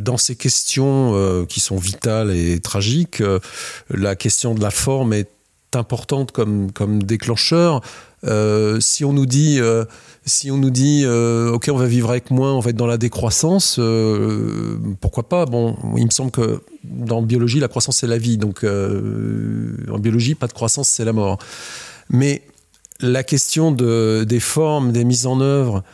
[0.00, 3.22] dans ces questions qui sont vitales et tragiques,
[3.90, 5.30] la question de la forme est
[5.74, 7.82] importante comme, déclencheur.
[8.80, 9.60] si on nous dit,
[10.24, 12.98] si on nous dit, ok, on va vivre avec moins, on va être dans la
[12.98, 13.78] décroissance,
[15.00, 15.44] pourquoi pas?
[15.44, 20.34] Bon, il me semble que dans biologie, la croissance c'est la vie, donc en biologie,
[20.34, 21.38] pas de croissance, c'est la mort.
[22.10, 22.42] Mais
[23.00, 25.84] la question de, des formes, des mises en œuvre,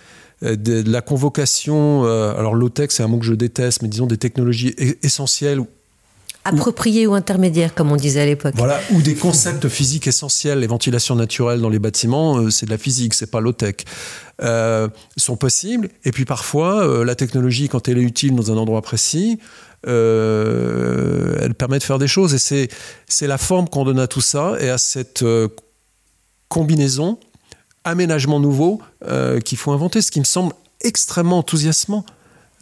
[0.43, 4.07] euh, de, la convocation, euh, alors low-tech c'est un mot que je déteste, mais disons
[4.07, 5.61] des technologies e-, essentielles.
[6.47, 8.53] Appropriées ou, intermédiaires, comme on disait à l'époque.
[8.57, 12.71] Voilà, ou des concepts physiques essentiels, les ventilations naturelles dans les bâtiments, euh, c'est de
[12.71, 13.77] la physique, c'est pas low-tech,
[15.17, 15.89] sont possibles.
[16.05, 19.39] Et puis parfois, la technologie, quand elle est utile dans un endroit précis,
[19.87, 22.35] elle permet de faire des choses.
[22.35, 22.69] Et
[23.07, 25.25] c'est la forme qu'on donne à tout ça et à cette
[26.55, 27.19] combinaison,
[27.83, 30.53] aménagement nouveau euh, qu'il faut inventer, ce qui me semble
[30.83, 32.07] extrêmement enthousiasmant.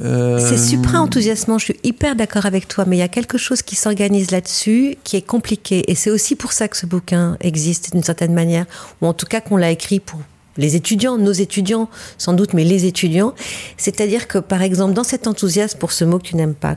[0.00, 3.36] Euh, c'est super enthousiasmant, je suis hyper d'accord avec toi, mais il y a quelque
[3.36, 5.84] chose qui s'organise là-dessus qui est compliqué.
[5.90, 8.64] Et c'est aussi pour ça que ce bouquin existe d'une certaine manière,
[9.02, 10.20] ou en tout cas qu'on l'a écrit pour
[10.56, 13.34] les étudiants, nos étudiants sans doute, mais les étudiants.
[13.76, 16.76] C'est-à-dire que, par exemple, dans cet enthousiasme pour ce mot que tu n'aimes pas,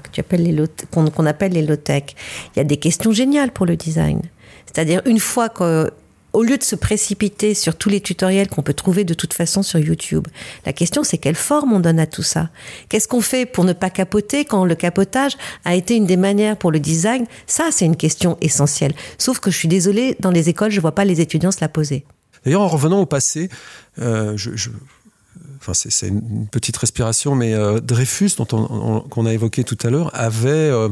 [0.91, 2.03] qu'on appelle les low-tech,
[2.55, 4.21] il y a des questions géniales pour le design.
[4.65, 5.89] C'est-à-dire, une fois que
[6.35, 9.63] au lieu de se précipiter sur tous les tutoriels qu'on peut trouver de toute façon
[9.63, 10.27] sur YouTube,
[10.65, 12.49] la question c'est quelle forme on donne à tout ça?
[12.89, 16.57] Qu'est-ce qu'on fait pour ne pas capoter quand le capotage a été une des manières
[16.57, 17.25] pour le design?
[17.47, 18.93] Ça, c'est une question essentielle.
[19.17, 21.69] Sauf que je suis désolée, dans les écoles, je vois pas les étudiants se la
[21.69, 22.03] poser.
[22.43, 23.49] D'ailleurs, en revenant au passé,
[23.99, 24.37] euh,
[25.59, 29.89] Enfin, c'est une petite respiration, mais euh, Dreyfus, dont on, qu'on a évoqué tout à
[29.89, 30.89] l'heure, avait euh,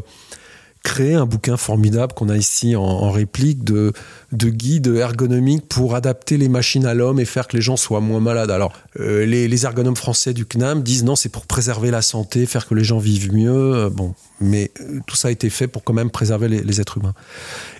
[0.83, 3.93] créé un bouquin formidable qu'on a ici en, réplique de,
[4.33, 8.01] de guides ergonomiques pour adapter les machines à l'homme et faire que les gens soient
[8.01, 8.51] moins malades.
[8.51, 12.67] Alors, euh, les, ergonomes français du CNAM disent non, c'est pour préserver la santé, faire
[12.67, 13.51] que les gens vivent mieux.
[13.51, 16.81] Euh, bon, mais euh, tout ça a été fait pour quand même préserver les, les
[16.81, 17.13] êtres humains.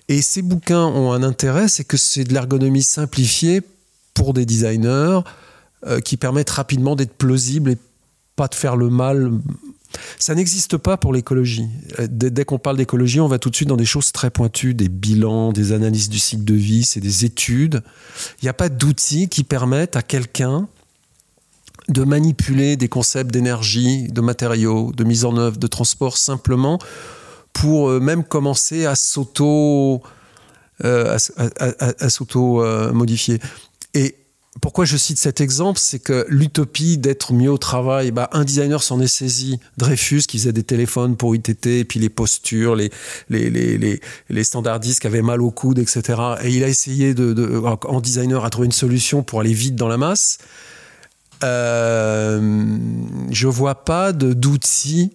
[0.07, 3.61] Et ces bouquins ont un intérêt, c'est que c'est de l'ergonomie simplifiée
[4.13, 5.19] pour des designers
[6.05, 7.77] qui permettent rapidement d'être plausibles et
[8.37, 9.31] pas de faire le mal
[10.19, 11.67] ça n'existe pas pour l'écologie.
[11.99, 14.73] Euh, dès, qu'on parle d'écologie, on va tout de suite dans des choses très pointues,
[14.73, 17.83] des bilans, des analyses du cycle de vie, c'est des études.
[18.41, 20.67] Il n'y a pas d'outils qui permettent à quelqu'un
[21.89, 26.79] de manipuler des concepts d'énergie, de matériaux, de mise en œuvre, de transport simplement
[27.51, 30.01] pour euh, même commencer à s'auto
[30.83, 31.17] euh,
[31.77, 32.63] à, s'auto
[32.93, 33.39] modifier.
[34.61, 38.83] Pourquoi je cite cet exemple C'est que l'utopie d'être mieux au travail, bah, un designer
[38.83, 42.91] s'en est saisi, Dreyfus, qui faisait des téléphones pour ITT, et puis les postures, les,
[43.29, 43.99] les, les,
[44.29, 46.21] les, standardistes qui avaient mal au coude, etc.
[46.43, 49.87] Et il a essayé, de, en designer, à trouver une solution pour aller vite dans
[49.87, 50.37] la masse.
[51.43, 52.77] Euh,
[53.31, 55.11] je vois pas d'outils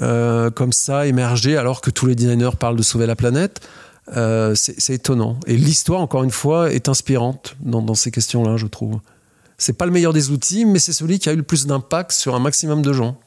[0.00, 3.60] euh, comme ça émerger alors que tous les designers parlent de sauver la planète.
[4.14, 5.36] Euh, c'est étonnant.
[5.46, 9.00] Et l'histoire, encore une fois, est inspirante dans, ces questions-là, je trouve.
[9.58, 12.12] C'est pas le meilleur des outils, mais c'est celui qui a eu le plus d'impact
[12.12, 13.18] sur un maximum de gens.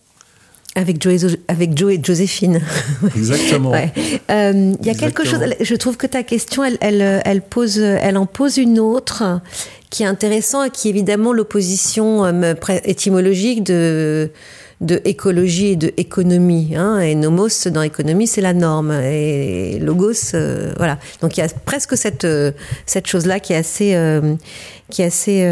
[0.75, 2.61] Avec Joe, et, avec Joe et Joséphine.
[3.15, 3.73] Exactement.
[3.73, 5.39] Euh, il y a quelque chose.
[5.59, 6.77] Je trouve que ta question, elle,
[7.25, 9.41] elle, pose, elle en pose une autre
[9.89, 12.53] qui est intéressante et qui est évidemment l'opposition euh,
[12.85, 14.31] étymologique de
[14.81, 16.73] de écologie et de économie.
[16.75, 18.91] Hein, et nomos dans économie, c'est la norme.
[18.91, 20.97] Et logos, euh, voilà.
[21.21, 22.51] Donc il y a presque cette, euh,
[22.85, 24.35] cette chose-là qui est assez, euh,
[24.89, 25.45] qui est assez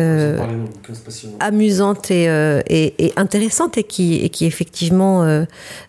[1.40, 2.26] amusante et,
[2.70, 5.46] et, intéressante et qui, et qui effectivement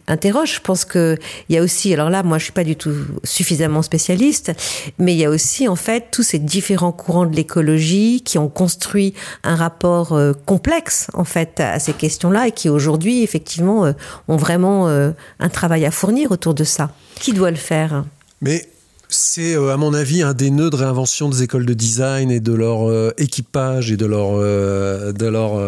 [0.07, 0.57] interroge.
[0.57, 1.17] Je pense que
[1.49, 2.95] il y a aussi, alors là, moi, je suis pas du tout
[3.25, 4.53] suffisamment spécialiste,
[4.99, 8.49] mais il y a aussi en fait tous ces différents courants de l'écologie qui ont
[8.49, 13.93] construit un rapport complexe en fait à ces questions-là et qui aujourd'hui effectivement, euh,
[14.29, 16.91] ont vraiment euh, un travail à fournir autour de ça.
[17.21, 18.05] Qui doit le faire?
[18.41, 18.69] Mais
[19.09, 22.41] c'est, euh, à mon avis, un des nœuds de réinvention des écoles de design et
[22.41, 25.59] de leur équipage et de leur, de leur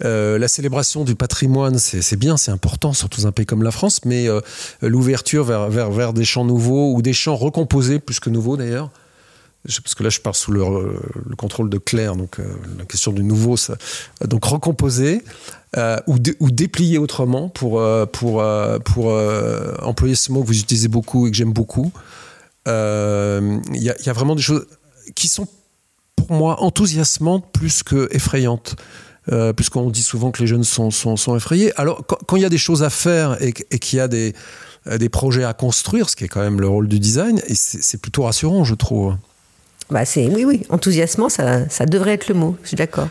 [0.00, 1.78] la célébration du patrimoine.
[1.78, 4.00] C'est bien, c'est important, surtout dans un pays comme la France.
[4.04, 4.28] Mais
[4.82, 8.90] l'ouverture vers, vers, vers des champs nouveaux ou des champs recomposés, plus que nouveaux d'ailleurs,
[9.64, 10.62] parce que là je pars sous le,
[11.26, 12.38] le contrôle de Claire, donc
[12.78, 13.56] la question du nouveau,
[14.26, 15.22] donc recomposer
[15.76, 21.32] euh, ou, déplier autrement pour, euh, euh, employer ce mot que vous utilisez beaucoup et
[21.32, 21.90] que j'aime beaucoup.
[22.66, 22.72] Il
[23.72, 24.66] y, a vraiment des choses
[25.16, 25.48] qui sont
[26.14, 28.76] pour moi enthousiasmantes plus que effrayantes.
[29.56, 31.72] puisqu'on dit souvent que les jeunes sont, effrayés.
[31.76, 34.34] Alors, quand il y a des choses à faire et, qu'il y a des,
[35.10, 38.62] projets à construire, ce qui est quand même le rôle du design, c'est plutôt rassurant,
[38.62, 39.16] je trouve.
[39.90, 42.56] Bah c'est oui, oui, enthousiasmant, ça, ça devrait être le mot.
[42.62, 43.08] Je suis d'accord.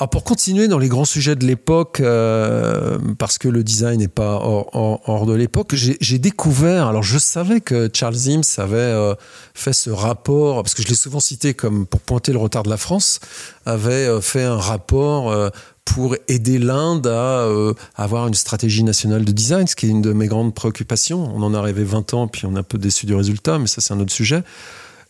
[0.00, 4.08] Alors pour continuer dans les grands sujets de l'époque, euh, parce que le design n'est
[4.08, 9.14] pas hors, de l'époque, j'ai découvert, alors je savais que Charles Sims avait euh,
[9.52, 12.70] fait ce rapport, parce que je l'ai souvent cité comme pour pointer le retard de
[12.70, 13.20] la France,
[13.66, 15.50] avait euh, fait un rapport
[15.84, 17.46] pour aider l'Inde à
[17.94, 21.30] avoir une stratégie nationale de design, ce qui est une de mes grandes préoccupations.
[21.34, 23.66] On en a rêvé 20 ans, puis on est un peu déçu du résultat, mais
[23.66, 24.42] ça c'est un autre sujet.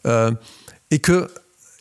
[0.04, 1.28] Et que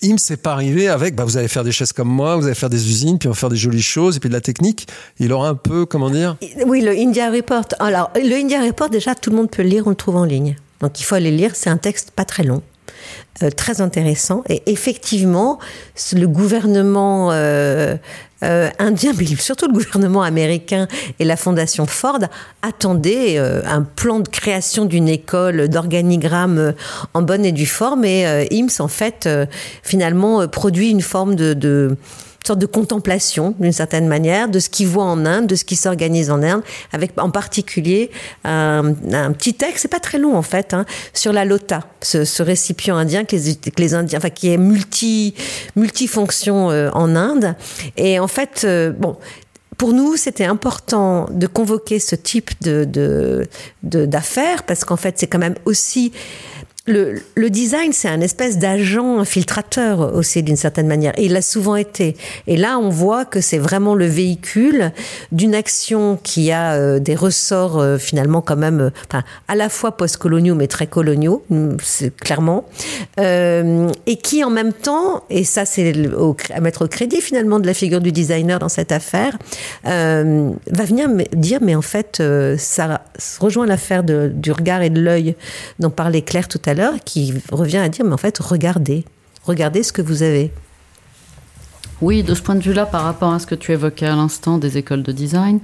[0.01, 2.55] il s'est pas arrivé avec bah, vous allez faire des chaises comme moi, vous allez
[2.55, 4.87] faire des usines, puis on va faire des jolies choses, et puis de la technique.
[5.19, 6.37] Il aura un peu, comment dire?
[6.65, 7.65] Oui, le India Report.
[7.79, 10.25] Alors, le India Report, déjà, tout le monde peut le lire, on le trouve en
[10.25, 10.55] ligne.
[10.79, 11.55] Donc, il faut aller lire.
[11.55, 12.61] C'est un texte pas très long.
[13.41, 14.43] Euh, très intéressant.
[14.49, 15.59] Et effectivement,
[16.13, 17.95] le gouvernement euh,
[18.43, 20.89] euh, indien, mais surtout le gouvernement américain
[21.19, 22.19] et la fondation Ford
[22.61, 26.73] attendaient un plan de création d'une école d'organigramme
[27.13, 28.03] en bonne et due forme.
[28.03, 29.29] Et IMSS, en fait,
[29.83, 31.95] finalement, produit une forme de
[32.49, 35.75] sorte de contemplation, d'une certaine manière, de ce qu'il voit en Inde, de ce qui
[35.75, 38.09] s'organise en Inde, avec en particulier
[38.43, 38.93] un,
[39.33, 43.23] petit texte, c'est pas très long en fait, hein, sur la lota, ce, récipient indien
[43.23, 45.35] que les, les, Indiens, enfin qui est multi
[45.75, 47.55] multifonction euh, en Inde.
[47.97, 49.17] Et en fait, euh, bon,
[49.77, 53.47] pour nous, c'était important de convoquer ce type de
[53.83, 56.11] d'affaires parce qu'en fait, c'est quand même aussi
[56.89, 61.13] le, design, c'est un espèce d'agent infiltrateur aussi d'une certaine manière.
[61.17, 62.15] Et il l'a souvent été.
[62.47, 64.91] Et là, on voit que c'est vraiment le véhicule
[65.31, 69.97] d'une action qui a euh, des ressorts euh, finalement quand même, euh, à la fois
[69.97, 71.43] post-coloniaux mais très coloniaux,
[71.83, 72.65] c'est clairement,
[73.17, 75.93] et qui en même temps, et ça c'est
[76.53, 79.37] à mettre au crédit finalement de la figure du designer dans cette affaire,
[79.83, 82.21] va venir dire mais en fait
[82.57, 83.01] ça
[83.39, 85.35] rejoint l'affaire du regard et de l'œil
[85.79, 89.05] dont parlait Claire tout à l'heure qui revient à dire, mais en fait, regardez,
[89.43, 90.51] regardez ce que vous avez.
[92.01, 94.57] Oui, de ce point de vue-là, par rapport à ce que tu évoquais à l'instant
[94.57, 95.59] des écoles de design,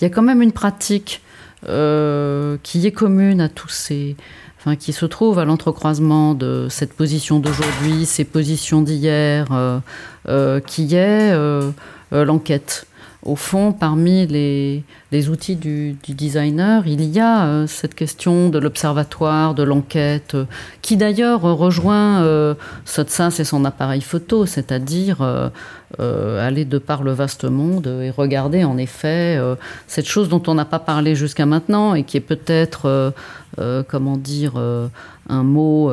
[0.00, 1.22] il y a quand même une pratique
[1.66, 4.14] euh, qui est commune à tous ces,
[4.60, 9.80] enfin, qui se trouve à l'entrecroisement de cette position d'aujourd'hui, ces positions d'hier, euh,
[10.28, 11.34] euh, qui est
[12.12, 12.86] l'enquête
[13.24, 19.54] au fond, parmi les, outils du, designer, il y a euh, cette question de l'observatoire,
[19.54, 20.44] de l'enquête, euh,
[20.82, 22.54] qui d'ailleurs rejoint euh,
[22.84, 25.22] Sotsas et son appareil photo, c'est-à-dire
[25.98, 29.40] aller de par le vaste monde et regarder en effet
[29.86, 33.14] cette chose dont on n'a pas parlé jusqu'à maintenant et qui est peut-être,
[33.88, 34.52] comment dire,
[35.28, 35.90] un mot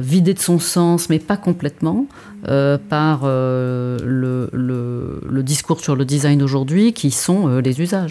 [0.00, 2.06] vidé de son sens, mais pas complètement,
[2.44, 8.07] par le, le, discours sur le design aujourd'hui, qui sont les usages.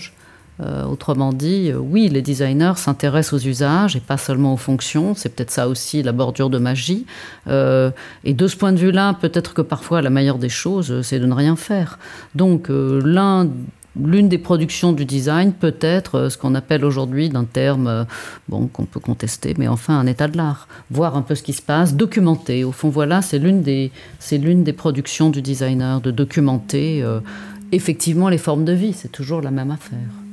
[0.59, 5.13] Autrement dit, oui, les designers s'intéressent aux usages et pas seulement aux fonctions.
[5.13, 7.05] C'est peut-être ça aussi la bordure de magie.
[7.47, 11.25] et de ce point de vue-là, peut-être que parfois la meilleure des choses, c'est de
[11.25, 11.99] ne rien faire.
[12.35, 13.47] Donc l'un
[14.03, 18.03] l'une des productions du design peut être euh, ce qu'on appelle aujourd'hui d'un terme euh,
[18.47, 20.67] bon, qu'on peut contester, mais enfin un état de l'art.
[20.91, 22.63] Voir un peu ce qui se passe, documenter.
[22.63, 27.19] Au fond, voilà, c'est l'une des, c'est l'une des productions du designer, de documenter euh,
[27.71, 28.93] effectivement les formes de vie.
[28.93, 30.26] C'est toujours la même affaire.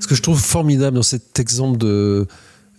[0.00, 2.26] Ce que je trouve formidable dans cet exemple de,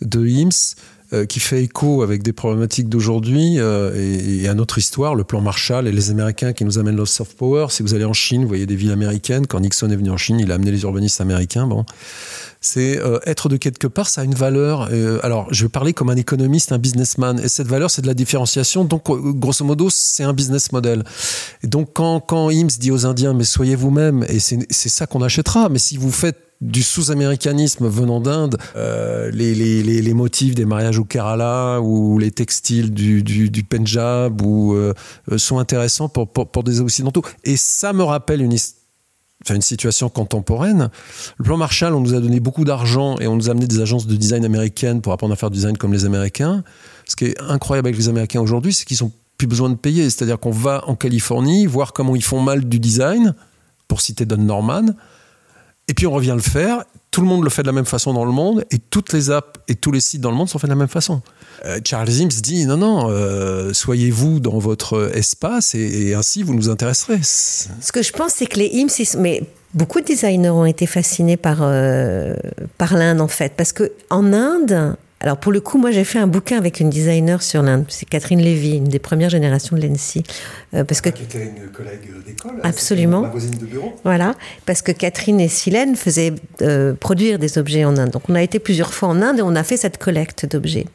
[0.02, 0.76] de IMSS,
[1.14, 5.40] euh, qui fait écho avec des problématiques d'aujourd'hui euh, et, à notre histoire, le plan
[5.40, 7.68] Marshall et les Américains qui nous amènent le soft power.
[7.70, 9.48] Si vous allez en Chine, vous voyez des villes américaines.
[9.48, 11.70] Quand Nixon est venu en Chine, il a amené les urbanistes américains.
[12.68, 14.90] C'est euh, être de quelque part, ça a une valeur.
[15.24, 18.14] alors, je vais parler comme un économiste, un businessman, et cette valeur, c'est de la
[18.14, 18.84] différenciation.
[18.86, 19.04] Donc,
[19.40, 21.04] grosso modo, c'est un business model.
[21.64, 25.70] Et donc, quand quand dit aux Indiens, mais soyez vous-même, et c'est ça qu'on achètera.
[25.70, 30.98] Mais si vous faites du sous-américanisme venant d'Inde, euh, les, les, les, motifs des mariages
[30.98, 34.94] au Kerala ou les textiles du, du, du Punjab ou, euh,
[35.38, 37.22] sont intéressants pour, pour, pour, des Occidentaux.
[37.44, 38.56] Et ça me rappelle une,
[39.44, 40.90] enfin, une situation contemporaine.
[41.38, 43.82] Le plan Marshall, on nous a donné beaucoup d'argent et on nous a amené des
[43.82, 46.64] agences de design américaines pour apprendre à faire du design comme les Américains.
[47.08, 50.10] Ce qui est incroyable avec les Américains aujourd'hui, c'est qu'ils n'ont plus besoin de payer.
[50.10, 53.36] C'est-à-dire qu'on va en Californie voir comment ils font mal du design,
[53.88, 54.88] pour citer Don Norman,
[55.88, 56.84] et puis on revient le faire.
[57.18, 59.32] Tout le monde le fait de la même façon dans le monde et toutes les
[59.32, 61.24] apps et tous les sites dans le monde sont faits de la même façon.
[61.66, 66.70] Euh, Charles Sims dit non, non, euh, soyez-vous dans votre espace et, ainsi vous nous
[66.70, 67.18] intéresserez.
[67.24, 69.42] Ce que je pense, c'est que les IMS, mais
[69.74, 72.36] beaucoup de designers ont été fascinés par, euh,
[72.78, 73.54] par l'Inde en fait.
[73.58, 76.90] Parce que en Inde, alors pour le coup, moi j'ai fait un bouquin avec une
[76.92, 80.22] designer sur l'Inde, c'est Catherine Lévy, une des premières générations de l'ENSI.
[80.76, 81.10] Euh, parce que...
[81.10, 82.60] Qui était une collègue d'école.
[82.64, 83.22] Absolument.
[83.22, 83.96] Ma voisine de bureau.
[84.04, 84.36] Voilà,
[84.68, 88.12] parce que Catherine et Silène faisaient euh, produire des objets en Inde.
[88.12, 90.86] Donc on a été plusieurs fois en Inde et on a fait cette collecte d'objets.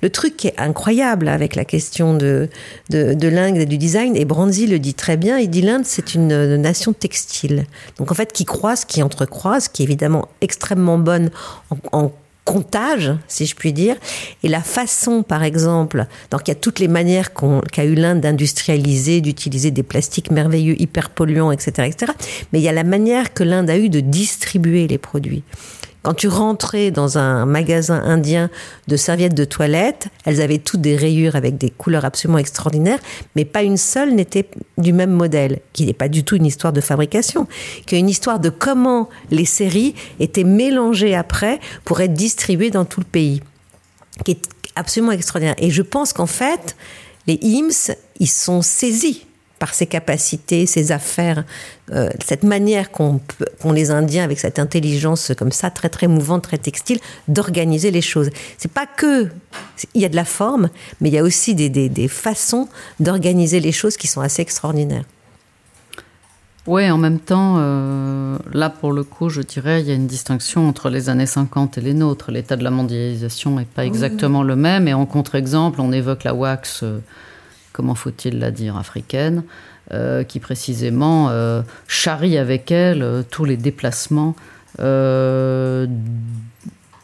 [0.00, 2.48] Le truc qui est incroyable avec la question de,
[2.90, 5.82] de, de l'Inde et du design, et Brandy le dit très bien, il dit l'Inde
[5.84, 7.66] c'est une nation textile.
[7.98, 11.30] Donc en fait qui croise, qui entrecroise, qui est évidemment extrêmement bonne
[11.70, 12.12] en, en
[12.44, 13.96] comptage, si je puis dire,
[14.42, 18.20] et la façon, par exemple, donc il y a toutes les manières qu'a eu l'Inde
[18.20, 22.12] d'industrialiser, d'utiliser des plastiques merveilleux, hyper polluants, etc., etc.
[22.52, 25.44] Mais il y a la manière que l'Inde a eu de distribuer les produits.
[26.02, 28.50] Quand tu rentrais dans un magasin indien
[28.88, 32.98] de serviettes de toilette, elles avaient toutes des rayures avec des couleurs absolument extraordinaires,
[33.36, 34.48] mais pas une seule n'était
[34.78, 37.46] du même modèle, qui n'est pas du tout une histoire de fabrication,
[37.86, 42.84] qui est une histoire de comment les séries étaient mélangées après pour être distribuées dans
[42.84, 43.40] tout le pays,
[44.24, 44.42] qui est
[44.74, 45.54] absolument extraordinaire.
[45.58, 46.74] Et je pense qu'en fait,
[47.28, 49.24] les IMS, ils sont saisis
[49.62, 51.44] par ses capacités, ses affaires,
[51.92, 53.20] euh, cette manière qu'ont
[53.72, 56.98] les Indiens, avec cette intelligence comme ça, très très mouvante, très textile,
[57.28, 58.30] d'organiser les choses.
[58.58, 59.28] C'est pas que
[59.94, 60.68] il y a de la forme,
[61.00, 62.66] mais il y a aussi des, des, façons
[62.98, 65.04] d'organiser les choses qui sont assez extraordinaires.
[66.66, 70.08] Oui, en même temps, euh, là pour le coup, je dirais, il y a une
[70.08, 72.32] distinction entre les années 50 et les nôtres.
[72.32, 74.88] L'état de la mondialisation n'est pas exactement le même.
[74.88, 76.82] Et en contre-exemple, on évoque la wax.
[76.82, 76.98] Euh,
[77.72, 79.44] comment faut-il la dire, africaine,
[79.92, 84.34] euh, qui précisément euh, charrie avec elle euh, tous les déplacements
[84.78, 85.86] et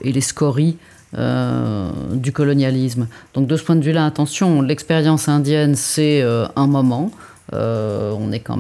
[0.03, 0.79] les scories
[1.12, 3.09] du colonialisme.
[3.35, 7.11] Donc de ce point de vue-là, attention, l'expérience indienne, c'est un moment.
[7.53, 8.57] on on est quand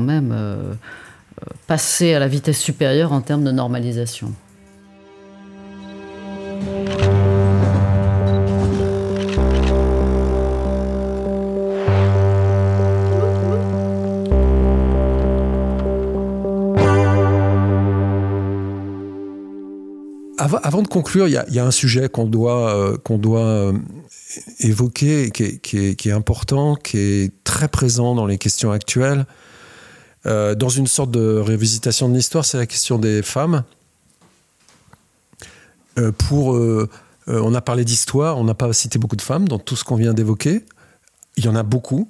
[0.00, 0.36] même
[1.66, 4.32] passé à la vitesse supérieure en termes de normalisation.
[20.38, 23.72] Avant, de conclure, il y, a, un sujet qu'on doit, euh, doit euh,
[24.60, 29.26] évoquer, qui est, qui, est, important, qui est très présent dans les questions actuelles.
[30.26, 33.64] Euh, dans une sorte de révisitation de l'histoire, c'est la question des femmes.
[36.18, 36.56] pour,
[37.26, 39.96] on a parlé d'histoire, on n'a pas cité beaucoup de femmes dans tout ce qu'on
[39.96, 40.64] vient d'évoquer.
[41.36, 42.08] Il y en a beaucoup.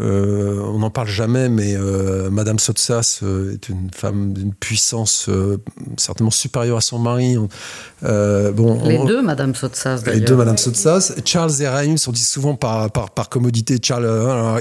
[0.00, 5.28] Euh, on n'en parle jamais, mais euh, Madame Sotsas euh, est une femme d'une puissance
[5.98, 7.36] certainement supérieure à son mari.
[8.00, 10.20] bon, les deux Madame Sotsas, d'ailleurs.
[10.20, 11.12] Les deux Madame Sotsas.
[11.24, 14.06] Charles et Ray on dit souvent par, par, par commodité Charles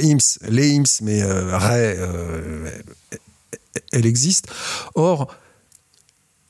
[0.04, 1.98] Hims, les Hims, mais Ray,
[3.94, 4.48] elle existe.
[4.96, 5.28] Or,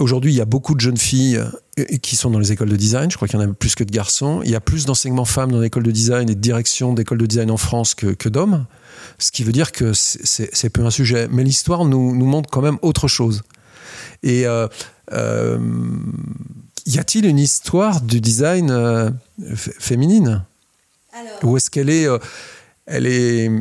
[0.01, 1.39] Aujourd'hui, il y a beaucoup de jeunes filles
[2.01, 3.11] qui sont dans les écoles de design.
[3.11, 4.41] Je crois qu'il y en a plus que de garçons.
[4.43, 7.27] Il y a plus d'enseignement femmes dans l'école de design et de direction d'école de
[7.27, 8.65] design en France que, que d'hommes.
[9.19, 11.27] Ce qui veut dire que c'est peu un sujet.
[11.31, 13.43] Mais l'histoire nous, nous, montre quand même autre chose.
[14.23, 14.67] Et euh,
[15.13, 15.59] euh,
[16.87, 19.11] y a-t-il une histoire du design euh,
[19.53, 20.43] féminine?
[21.43, 22.07] Ou est-ce qu'elle est,
[22.87, 23.51] elle est,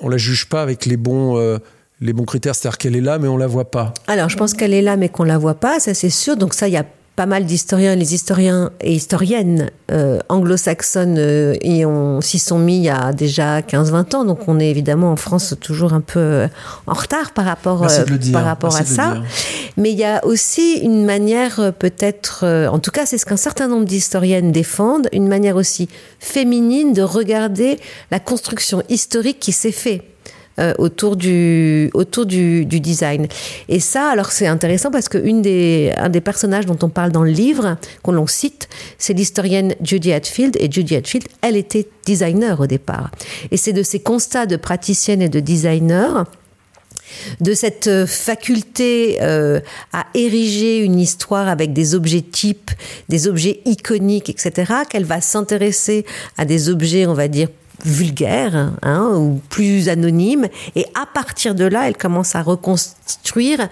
[0.00, 1.58] on la juge pas avec les bons
[2.02, 3.94] les bons critères, c'est-à-dire qu'elle est là, mais on la voit pas.
[4.08, 6.36] Alors, je pense qu'elle est là, mais qu'on la voit pas, ça c'est sûr.
[6.36, 6.84] Donc ça, il y a
[7.14, 12.88] pas mal d'historiens, les historiens et historiennes euh, anglo-saxonnes euh, s'y sont mis il y
[12.88, 14.24] a déjà 15-20 ans.
[14.24, 16.48] Donc on est évidemment en France toujours un peu euh,
[16.86, 17.86] en retard par rapport,
[18.32, 19.18] par rapport à ça.
[19.76, 23.68] Mais il y a aussi une manière peut-être, en tout cas c'est ce qu'un certain
[23.68, 27.78] nombre d'historiennes défendent, une manière aussi féminine de regarder
[28.10, 30.11] la construction historique qui s'est faite
[30.62, 33.26] euh, autour du autour du, design.
[33.68, 37.10] Et ça, alors c'est intéressant parce que une des un des personnages dont on parle
[37.10, 41.88] dans le livre qu'on l'on cite, c'est l'historienne Judy Hatfield et Judy Hatfield, elle était
[42.06, 43.10] designer au départ.
[43.50, 46.26] Et c'est de ces constats de praticienne et de designer
[47.40, 49.60] de cette euh, faculté euh,
[49.92, 52.70] à ériger une histoire avec des objets types,
[53.08, 56.04] des objets iconiques, etc., qu'elle va s'intéresser
[56.38, 57.48] à des objets, on va dire,
[57.84, 60.48] vulgaire hein, ou plus anonyme.
[60.76, 63.68] Et à partir de là, elle commence à reconstruire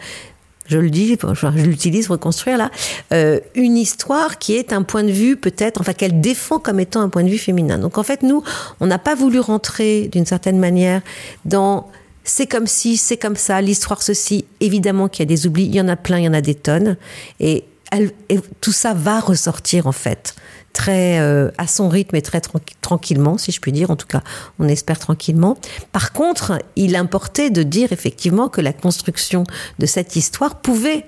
[0.71, 2.71] je le dis, je l'utilise, reconstruire là,
[3.13, 7.01] euh, une histoire qui est un point de vue peut-être, enfin qu'elle défend comme étant
[7.01, 7.77] un point de vue féminin.
[7.77, 8.45] Donc en fait, nous,
[8.79, 11.03] on n'a pas voulu rentrer d'une certaine manière
[11.45, 11.89] dans
[12.23, 14.45] c'est comme si, c'est comme ça, l'histoire ceci.
[14.61, 16.41] Évidemment qu'il y a des oublis, il y en a plein, il y en a
[16.41, 16.97] des tonnes.
[17.41, 20.34] Et, et tout ça va ressortir en fait
[20.72, 22.41] très euh, à son rythme et très
[22.80, 23.91] tranquillement, si je puis dire.
[23.91, 24.22] En tout cas,
[24.59, 25.59] on espère tranquillement.
[25.93, 29.45] Par contre, il importait de dire effectivement que la construction
[29.78, 31.07] de cette histoire pouvait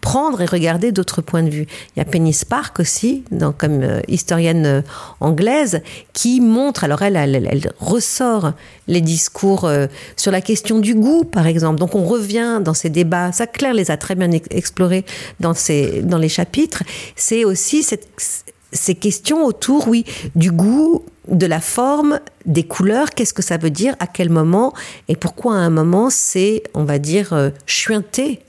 [0.00, 1.66] prendre et regarder d'autres points de vue.
[1.94, 4.82] Il y a Penny Spark aussi, donc, comme euh, historienne euh,
[5.20, 5.82] anglaise,
[6.12, 8.52] qui montre, alors elle, elle, ressort
[8.88, 9.70] les discours
[10.16, 11.78] sur la question du goût, par exemple.
[11.78, 15.04] Donc on revient dans ces débats, ça Claire les a très bien explorés
[15.38, 16.82] dans, ces, dans les chapitres,
[17.14, 18.08] c'est aussi cette,
[18.72, 20.04] ces questions autour, oui,
[20.34, 24.72] du goût, de la forme, des couleurs, qu'est-ce que ça veut dire, à quel moment,
[25.08, 28.40] et pourquoi à un moment c'est, on va dire, euh, chuinté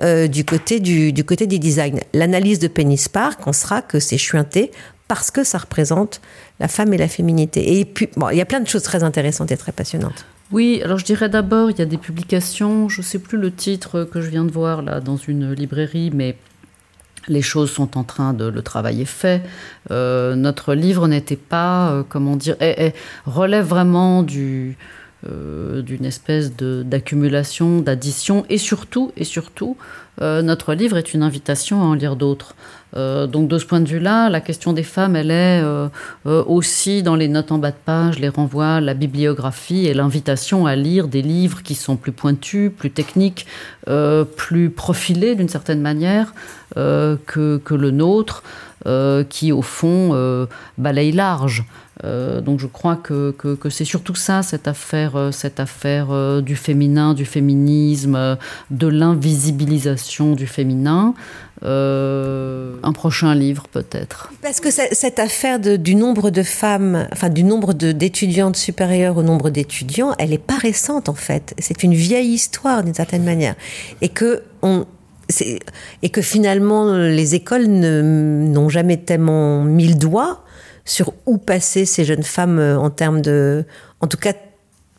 [0.00, 2.00] euh, du, côté du, du côté du design.
[2.14, 4.70] L'analyse de Penny Spark en sera que c'est chuinté
[5.08, 6.20] parce que ça représente
[6.58, 7.78] la femme et la féminité.
[7.78, 10.24] Et puis, bon, il y a plein de choses très intéressantes et très passionnantes.
[10.52, 13.50] Oui, alors je dirais d'abord, il y a des publications, je ne sais plus le
[13.50, 16.36] titre que je viens de voir là dans une librairie, mais
[17.28, 19.42] les choses sont en train de le travail est fait.
[19.90, 22.56] Euh, notre livre n'était pas, euh, comment dire,
[23.26, 24.76] relève vraiment du
[25.28, 29.76] euh, d'une espèce d'accumulation, d'addition, et surtout, et surtout,
[30.20, 32.54] notre livre est une invitation à en lire d'autres.
[32.94, 35.88] Euh, donc de ce point de vue-là, la question des femmes, elle est euh,
[36.26, 40.66] euh, aussi dans les notes en bas de page, les renvois, la bibliographie et l'invitation
[40.66, 43.46] à lire des livres qui sont plus pointus, plus techniques,
[44.36, 46.34] plus profilés d'une certaine manière
[46.74, 48.42] que, que, le nôtre,
[49.28, 50.46] qui au fond
[50.78, 51.64] balaye large.
[52.02, 57.24] Donc je crois que, que, c'est surtout ça, cette affaire, cette affaire du féminin, du
[57.24, 58.38] féminisme,
[58.70, 61.14] de l'invisibilisation du féminin.
[61.64, 64.32] Euh, un prochain livre peut-être.
[64.42, 69.50] Parce que cette affaire du nombre de femmes, enfin du nombre d'étudiantes supérieures au nombre
[69.50, 71.54] d'étudiants, elle est pas récente en fait.
[71.58, 73.54] C'est une vieille histoire d'une certaine manière.
[74.00, 74.86] Et que on,
[76.02, 80.44] et que finalement les écoles n'ont jamais tellement mis le doigt
[80.84, 83.64] sur où passer ces jeunes femmes en termes de,
[84.00, 84.32] en tout cas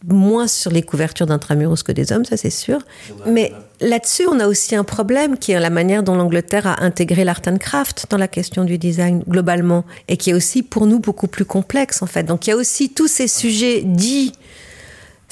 [0.06, 2.80] moins sur les couvertures d'intramuros que des hommes, ça c'est sûr.
[3.26, 7.24] Mais là-dessus, on a aussi un problème qui est la manière dont l'Angleterre a intégré
[7.24, 11.00] l'art and craft dans la question du design globalement, et qui est aussi pour nous
[11.00, 12.24] beaucoup plus complexe en fait.
[12.24, 14.34] Donc il y a aussi tous ces sujets dits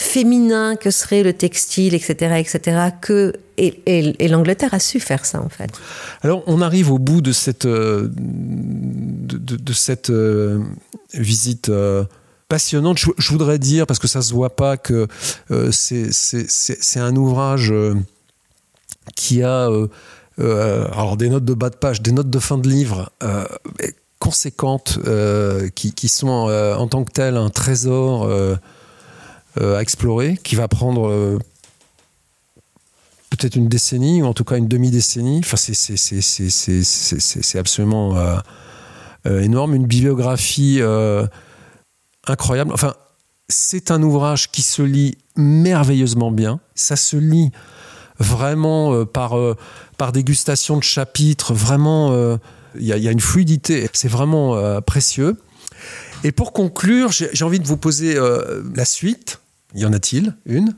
[0.02, 5.50] féminins que serait le textile, etc., etc., que et, l'Angleterre a su faire ça en
[5.50, 5.70] fait.
[6.24, 10.64] Alors on arrive au bout de cette euh, de, cette euh,
[11.14, 11.70] visite.
[11.70, 12.04] Euh,
[12.50, 12.98] passionnante.
[12.98, 15.08] Je, voudrais dire, parce que ça se voit pas, que
[15.72, 17.74] c'est un ouvrage
[19.16, 19.70] qui a
[20.38, 23.10] alors des notes de bas de page, des notes de fin de livre
[24.20, 25.00] conséquentes,
[25.76, 28.28] qui, qui, sont en tant que telles un trésor
[29.60, 31.40] à explorer, qui va prendre
[33.30, 35.40] peut-être une décennie, ou en tout cas une demi-décennie.
[35.40, 38.16] Enfin, c'est absolument
[39.26, 39.76] énorme.
[39.76, 40.82] Une bibliographie
[42.28, 42.72] incroyable.
[42.74, 42.94] Enfin,
[43.52, 46.60] c'est un ouvrage qui se lit merveilleusement bien.
[46.76, 47.52] Ça se lit
[48.20, 49.56] vraiment euh, par, euh,
[49.98, 51.54] par dégustation de chapitres.
[51.54, 52.38] Vraiment, euh,
[52.80, 53.90] il y, a une fluidité.
[53.94, 55.36] C'est vraiment précieux.
[56.24, 58.18] Et pour conclure, j'ai envie de vous poser
[58.74, 59.41] la suite.
[59.76, 60.74] Y en a-t-il une?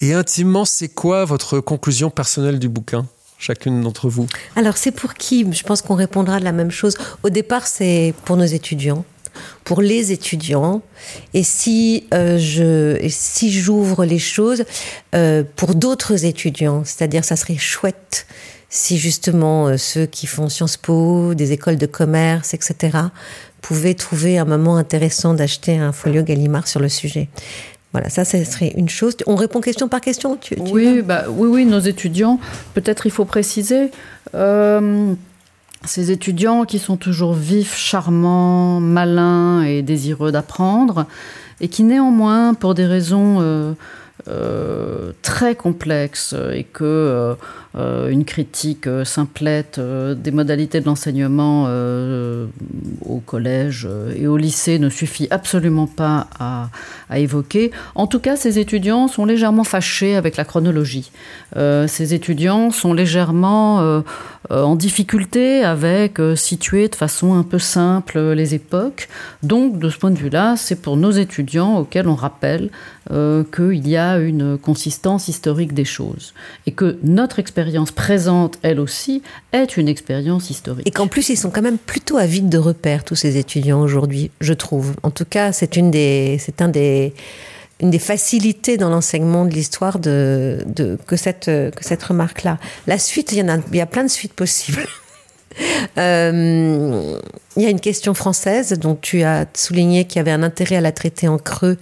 [0.00, 3.06] Et intimement, c'est quoi votre conclusion personnelle du bouquin
[3.38, 4.26] chacune d'entre vous?
[4.54, 5.46] Alors, c'est pour qui?
[5.52, 6.96] Je pense qu'on répondra de la même chose.
[7.24, 9.04] Au départ, c'est pour nos étudiants
[9.64, 10.82] pour les étudiants.
[11.34, 14.64] Et si euh, si j'ouvre les choses
[15.14, 18.26] euh, pour d'autres étudiants c'est-à-dire ça serait chouette
[18.68, 22.98] si justement euh, ceux qui font Sciences Po des écoles de commerce etc
[23.60, 27.28] pouvaient trouver un moment intéressant d'acheter un folio Gallimard sur le sujet
[27.92, 29.16] voilà, ça, ce serait une chose.
[29.26, 32.40] On répond question par question oui, bah, oui, oui, nos étudiants,
[32.74, 33.90] peut-être il faut préciser,
[35.84, 41.06] ces étudiants qui sont toujours vifs, charmants, malins et désireux d'apprendre,
[41.60, 43.72] et qui néanmoins, pour des raisons euh,
[44.28, 47.34] euh, très complexes et que euh, euh,
[47.74, 51.22] une critique euh, simplette euh, des modalités de l'enseignement
[53.06, 56.68] au collège et au lycée ne suffit absolument pas à,
[57.18, 57.70] évoquer.
[57.94, 61.10] En tout cas, ces étudiants sont légèrement fâchés avec la chronologie.
[61.54, 64.02] ces étudiants sont légèrement
[64.50, 69.08] en difficulté avec situer de façon un peu simple les époques.
[69.42, 72.70] Donc, de ce point de vue-là, c'est pour nos étudiants auxquels on rappelle
[73.08, 76.34] qu'il y a une consistance historique des choses
[76.66, 77.61] et que notre expérience
[77.94, 79.22] présente, elle aussi,
[79.52, 80.86] est une expérience historique.
[80.86, 84.30] Et qu'en plus, ils sont quand même plutôt avides de repères, tous ces étudiants aujourd'hui,
[84.40, 84.94] je trouve.
[85.02, 87.14] En tout cas, c'est une des, c'est un des,
[87.80, 90.64] une des facilités dans l'enseignement de l'histoire de,
[91.06, 92.58] que cette, que cette remarque-là.
[92.86, 94.86] La suite, il y, en a, il y a plein de suites possibles.
[95.98, 97.18] Euh,
[97.56, 100.76] il y a une question française dont tu as souligné qu'il y avait un intérêt
[100.76, 101.76] à la traiter en creux.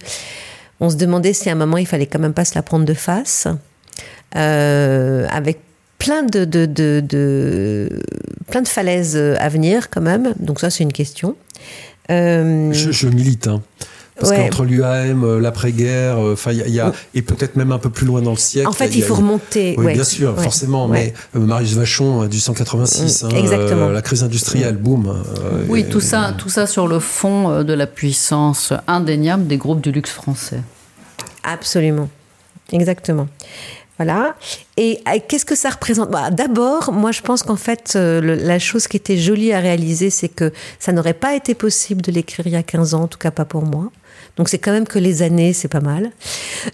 [0.81, 2.85] On se demandait si à un moment il fallait quand même pas se la prendre
[2.85, 3.47] de face,
[4.35, 5.59] euh, avec
[6.01, 8.01] plein de, de, de,
[8.49, 10.33] plein de falaises à venir quand même.
[10.39, 11.35] Donc ça, c'est une question.
[12.09, 13.47] Euh, je, milite.
[13.47, 13.61] Hein.
[14.19, 17.89] Parce qu'entre l'UAM, euh, l'après-guerre, euh, enfin, il y, a, et peut-être même un peu
[17.89, 18.67] plus loin dans le siècle.
[18.67, 19.75] En fait, il, faut remonter.
[19.77, 20.87] Oui, bien sûr, forcément.
[20.87, 25.23] Mais Marius Vachon, du 186, mm, hein, la crise industrielle, boum.
[25.69, 29.91] oui, tout ça, tout ça sur le fond de la puissance indéniable des groupes du
[29.91, 30.61] luxe français.
[31.43, 32.09] Absolument,
[32.71, 33.27] exactement.
[34.03, 34.35] Voilà.
[34.77, 36.09] Et euh, qu'est-ce que ça représente?
[36.09, 40.09] Bah, D'abord, moi je pense qu'en fait, euh, la chose qui était jolie à réaliser,
[40.09, 43.07] c'est que ça n'aurait pas été possible de l'écrire il y a 15 ans, en
[43.07, 43.91] tout cas pas pour moi.
[44.37, 46.09] Donc c'est quand même que les années, c'est pas mal.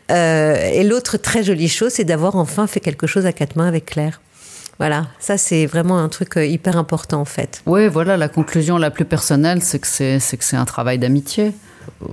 [0.10, 3.68] Euh, et l'autre très jolie chose, c'est d'avoir enfin fait quelque chose à quatre mains
[3.68, 4.22] avec Claire.
[4.80, 7.62] Voilà, ça c'est vraiment un truc hyper important en fait.
[7.66, 9.88] Oui, voilà, la conclusion la plus personnelle, c'est que
[10.40, 11.52] c'est un travail d'amitié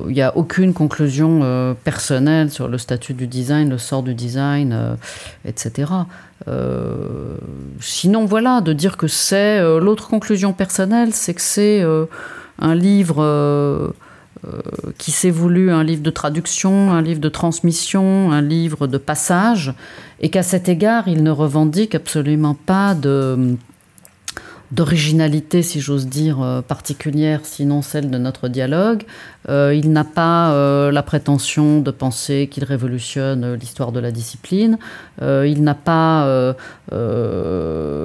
[0.06, 4.14] il n'y a aucune conclusion euh, personnelle sur le statut du design, le sort du
[4.14, 4.94] design, euh,
[5.44, 5.92] etc.
[6.48, 7.36] Euh,
[7.80, 11.84] sinon, voilà, de dire que c'est l'autre conclusion personnelle, c'est que c'est
[12.58, 13.94] un livre
[14.98, 19.72] qui s'est voulu un livre de traduction, un livre de transmission, un livre de passage,
[20.20, 23.56] et qu'à cet égard, il ne revendique absolument pas de
[24.72, 29.02] d'originalité, si j'ose dire, euh, particulière, sinon celle de notre dialogue.
[29.48, 34.78] Euh, il n'a pas euh, la prétention de penser qu'il révolutionne l'histoire de la discipline.
[35.20, 36.54] il n'a pas,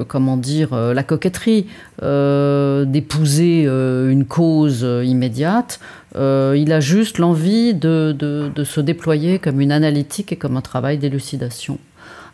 [0.07, 1.68] comment dire, la coquetterie
[2.02, 5.80] d'épouser une cause immédiate.
[6.15, 10.98] il a juste l'envie de, de, se déployer comme une analytique et comme un travail
[10.98, 11.80] d'élucidation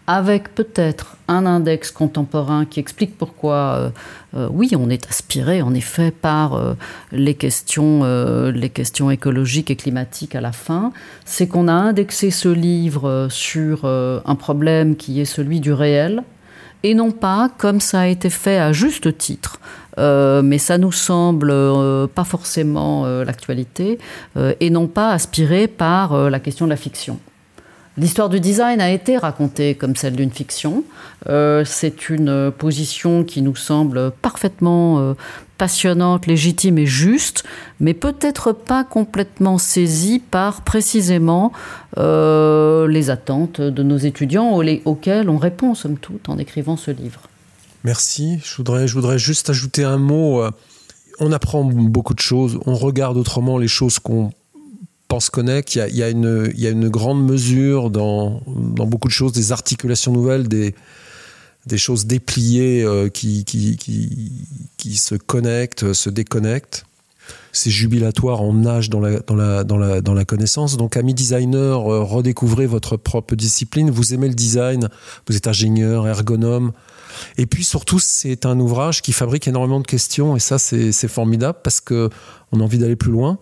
[0.07, 3.89] avec peut-être un index contemporain qui explique pourquoi, euh,
[4.35, 6.73] euh, oui, on est aspiré en effet par euh,
[7.11, 8.03] les, questions,
[8.51, 10.91] les questions écologiques et climatiques à la fin,
[11.25, 16.23] c'est qu'on a indexé ce livre sur un problème qui est celui du réel,
[16.83, 19.59] et non pas comme ça a été fait à juste titre.
[19.97, 21.53] mais ça nous semble
[22.09, 23.97] pas forcément l'actualité,
[24.59, 27.19] et non pas aspiré par la question de la fiction.
[27.97, 30.83] L'histoire du design a été racontée comme celle d'une fiction.
[31.29, 35.13] Euh, c'est une position qui nous semble parfaitement euh,
[35.57, 37.45] passionnante, légitime et juste,
[37.79, 41.53] mais peut-être pas complètement saisie par précisément
[41.97, 47.21] euh, les attentes de nos étudiants auxquelles on répond, somme toute, en écrivant ce livre.
[47.85, 48.39] Merci.
[48.43, 50.43] Je voudrais juste ajouter un mot.
[51.21, 54.31] On apprend beaucoup de choses, on regarde autrement les choses qu'on
[55.07, 60.47] pense Connect, il y a, une, grande mesure dans, beaucoup de choses, des articulations nouvelles,
[60.47, 60.73] des,
[61.77, 63.45] choses dépliées euh, qui,
[64.97, 66.85] se connectent, se déconnectent.
[67.51, 70.77] C'est jubilatoire, on nage dans la, connaissance.
[70.77, 73.89] Donc, amis designers, euh, redécouvrez votre propre discipline.
[73.89, 74.89] Vous aimez le design,
[75.27, 76.71] vous êtes ingénieur, ergonome.
[77.37, 81.59] Et puis surtout, c'est un ouvrage qui fabrique énormément de questions, et ça, c'est formidable
[81.63, 82.09] parce que
[82.51, 83.37] on a envie d'aller plus loin.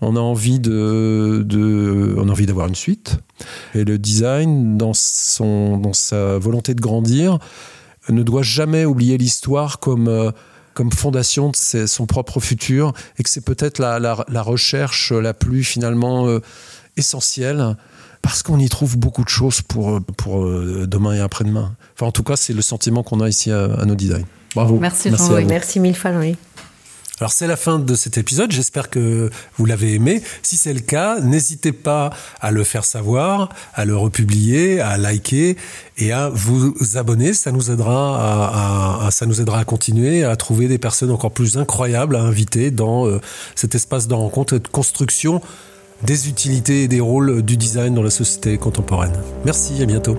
[0.00, 3.18] On a envie de, on a envie d'avoir une suite.
[3.74, 7.38] Et le design, dans son, dans sa volonté de grandir,
[8.08, 10.30] ne doit jamais oublier l'histoire comme euh,
[10.74, 16.26] comme fondation de son propre futur et que c'est peut-être la, recherche la plus finalement
[16.26, 16.40] euh,
[16.96, 17.76] essentielle
[18.22, 21.76] parce qu'on y trouve beaucoup de choses pour, pour euh, demain et après-demain.
[21.94, 24.26] Enfin, en tout cas, c'est le sentiment qu'on a ici à, à, nos designs.
[24.54, 24.78] Bravo.
[24.78, 25.44] Merci, Jean-Louis.
[25.44, 26.36] Merci mille fois, Jean-Louis.
[27.20, 30.20] Alors c'est la fin de cet épisode, j'espère que vous l'avez aimé.
[30.42, 32.10] Si c'est le cas, n'hésitez pas
[32.40, 35.56] à le faire savoir, à le republier, à liker
[35.96, 37.32] et à vous abonner.
[37.32, 41.56] Ça nous aidera à, ça nous aidera à continuer à trouver des personnes encore plus
[41.56, 43.20] incroyables à inviter dans euh,
[43.54, 45.40] cet espace de rencontre et de construction
[46.02, 49.14] des utilités et des rôles du design dans la société contemporaine.
[49.44, 50.18] Merci, à bientôt.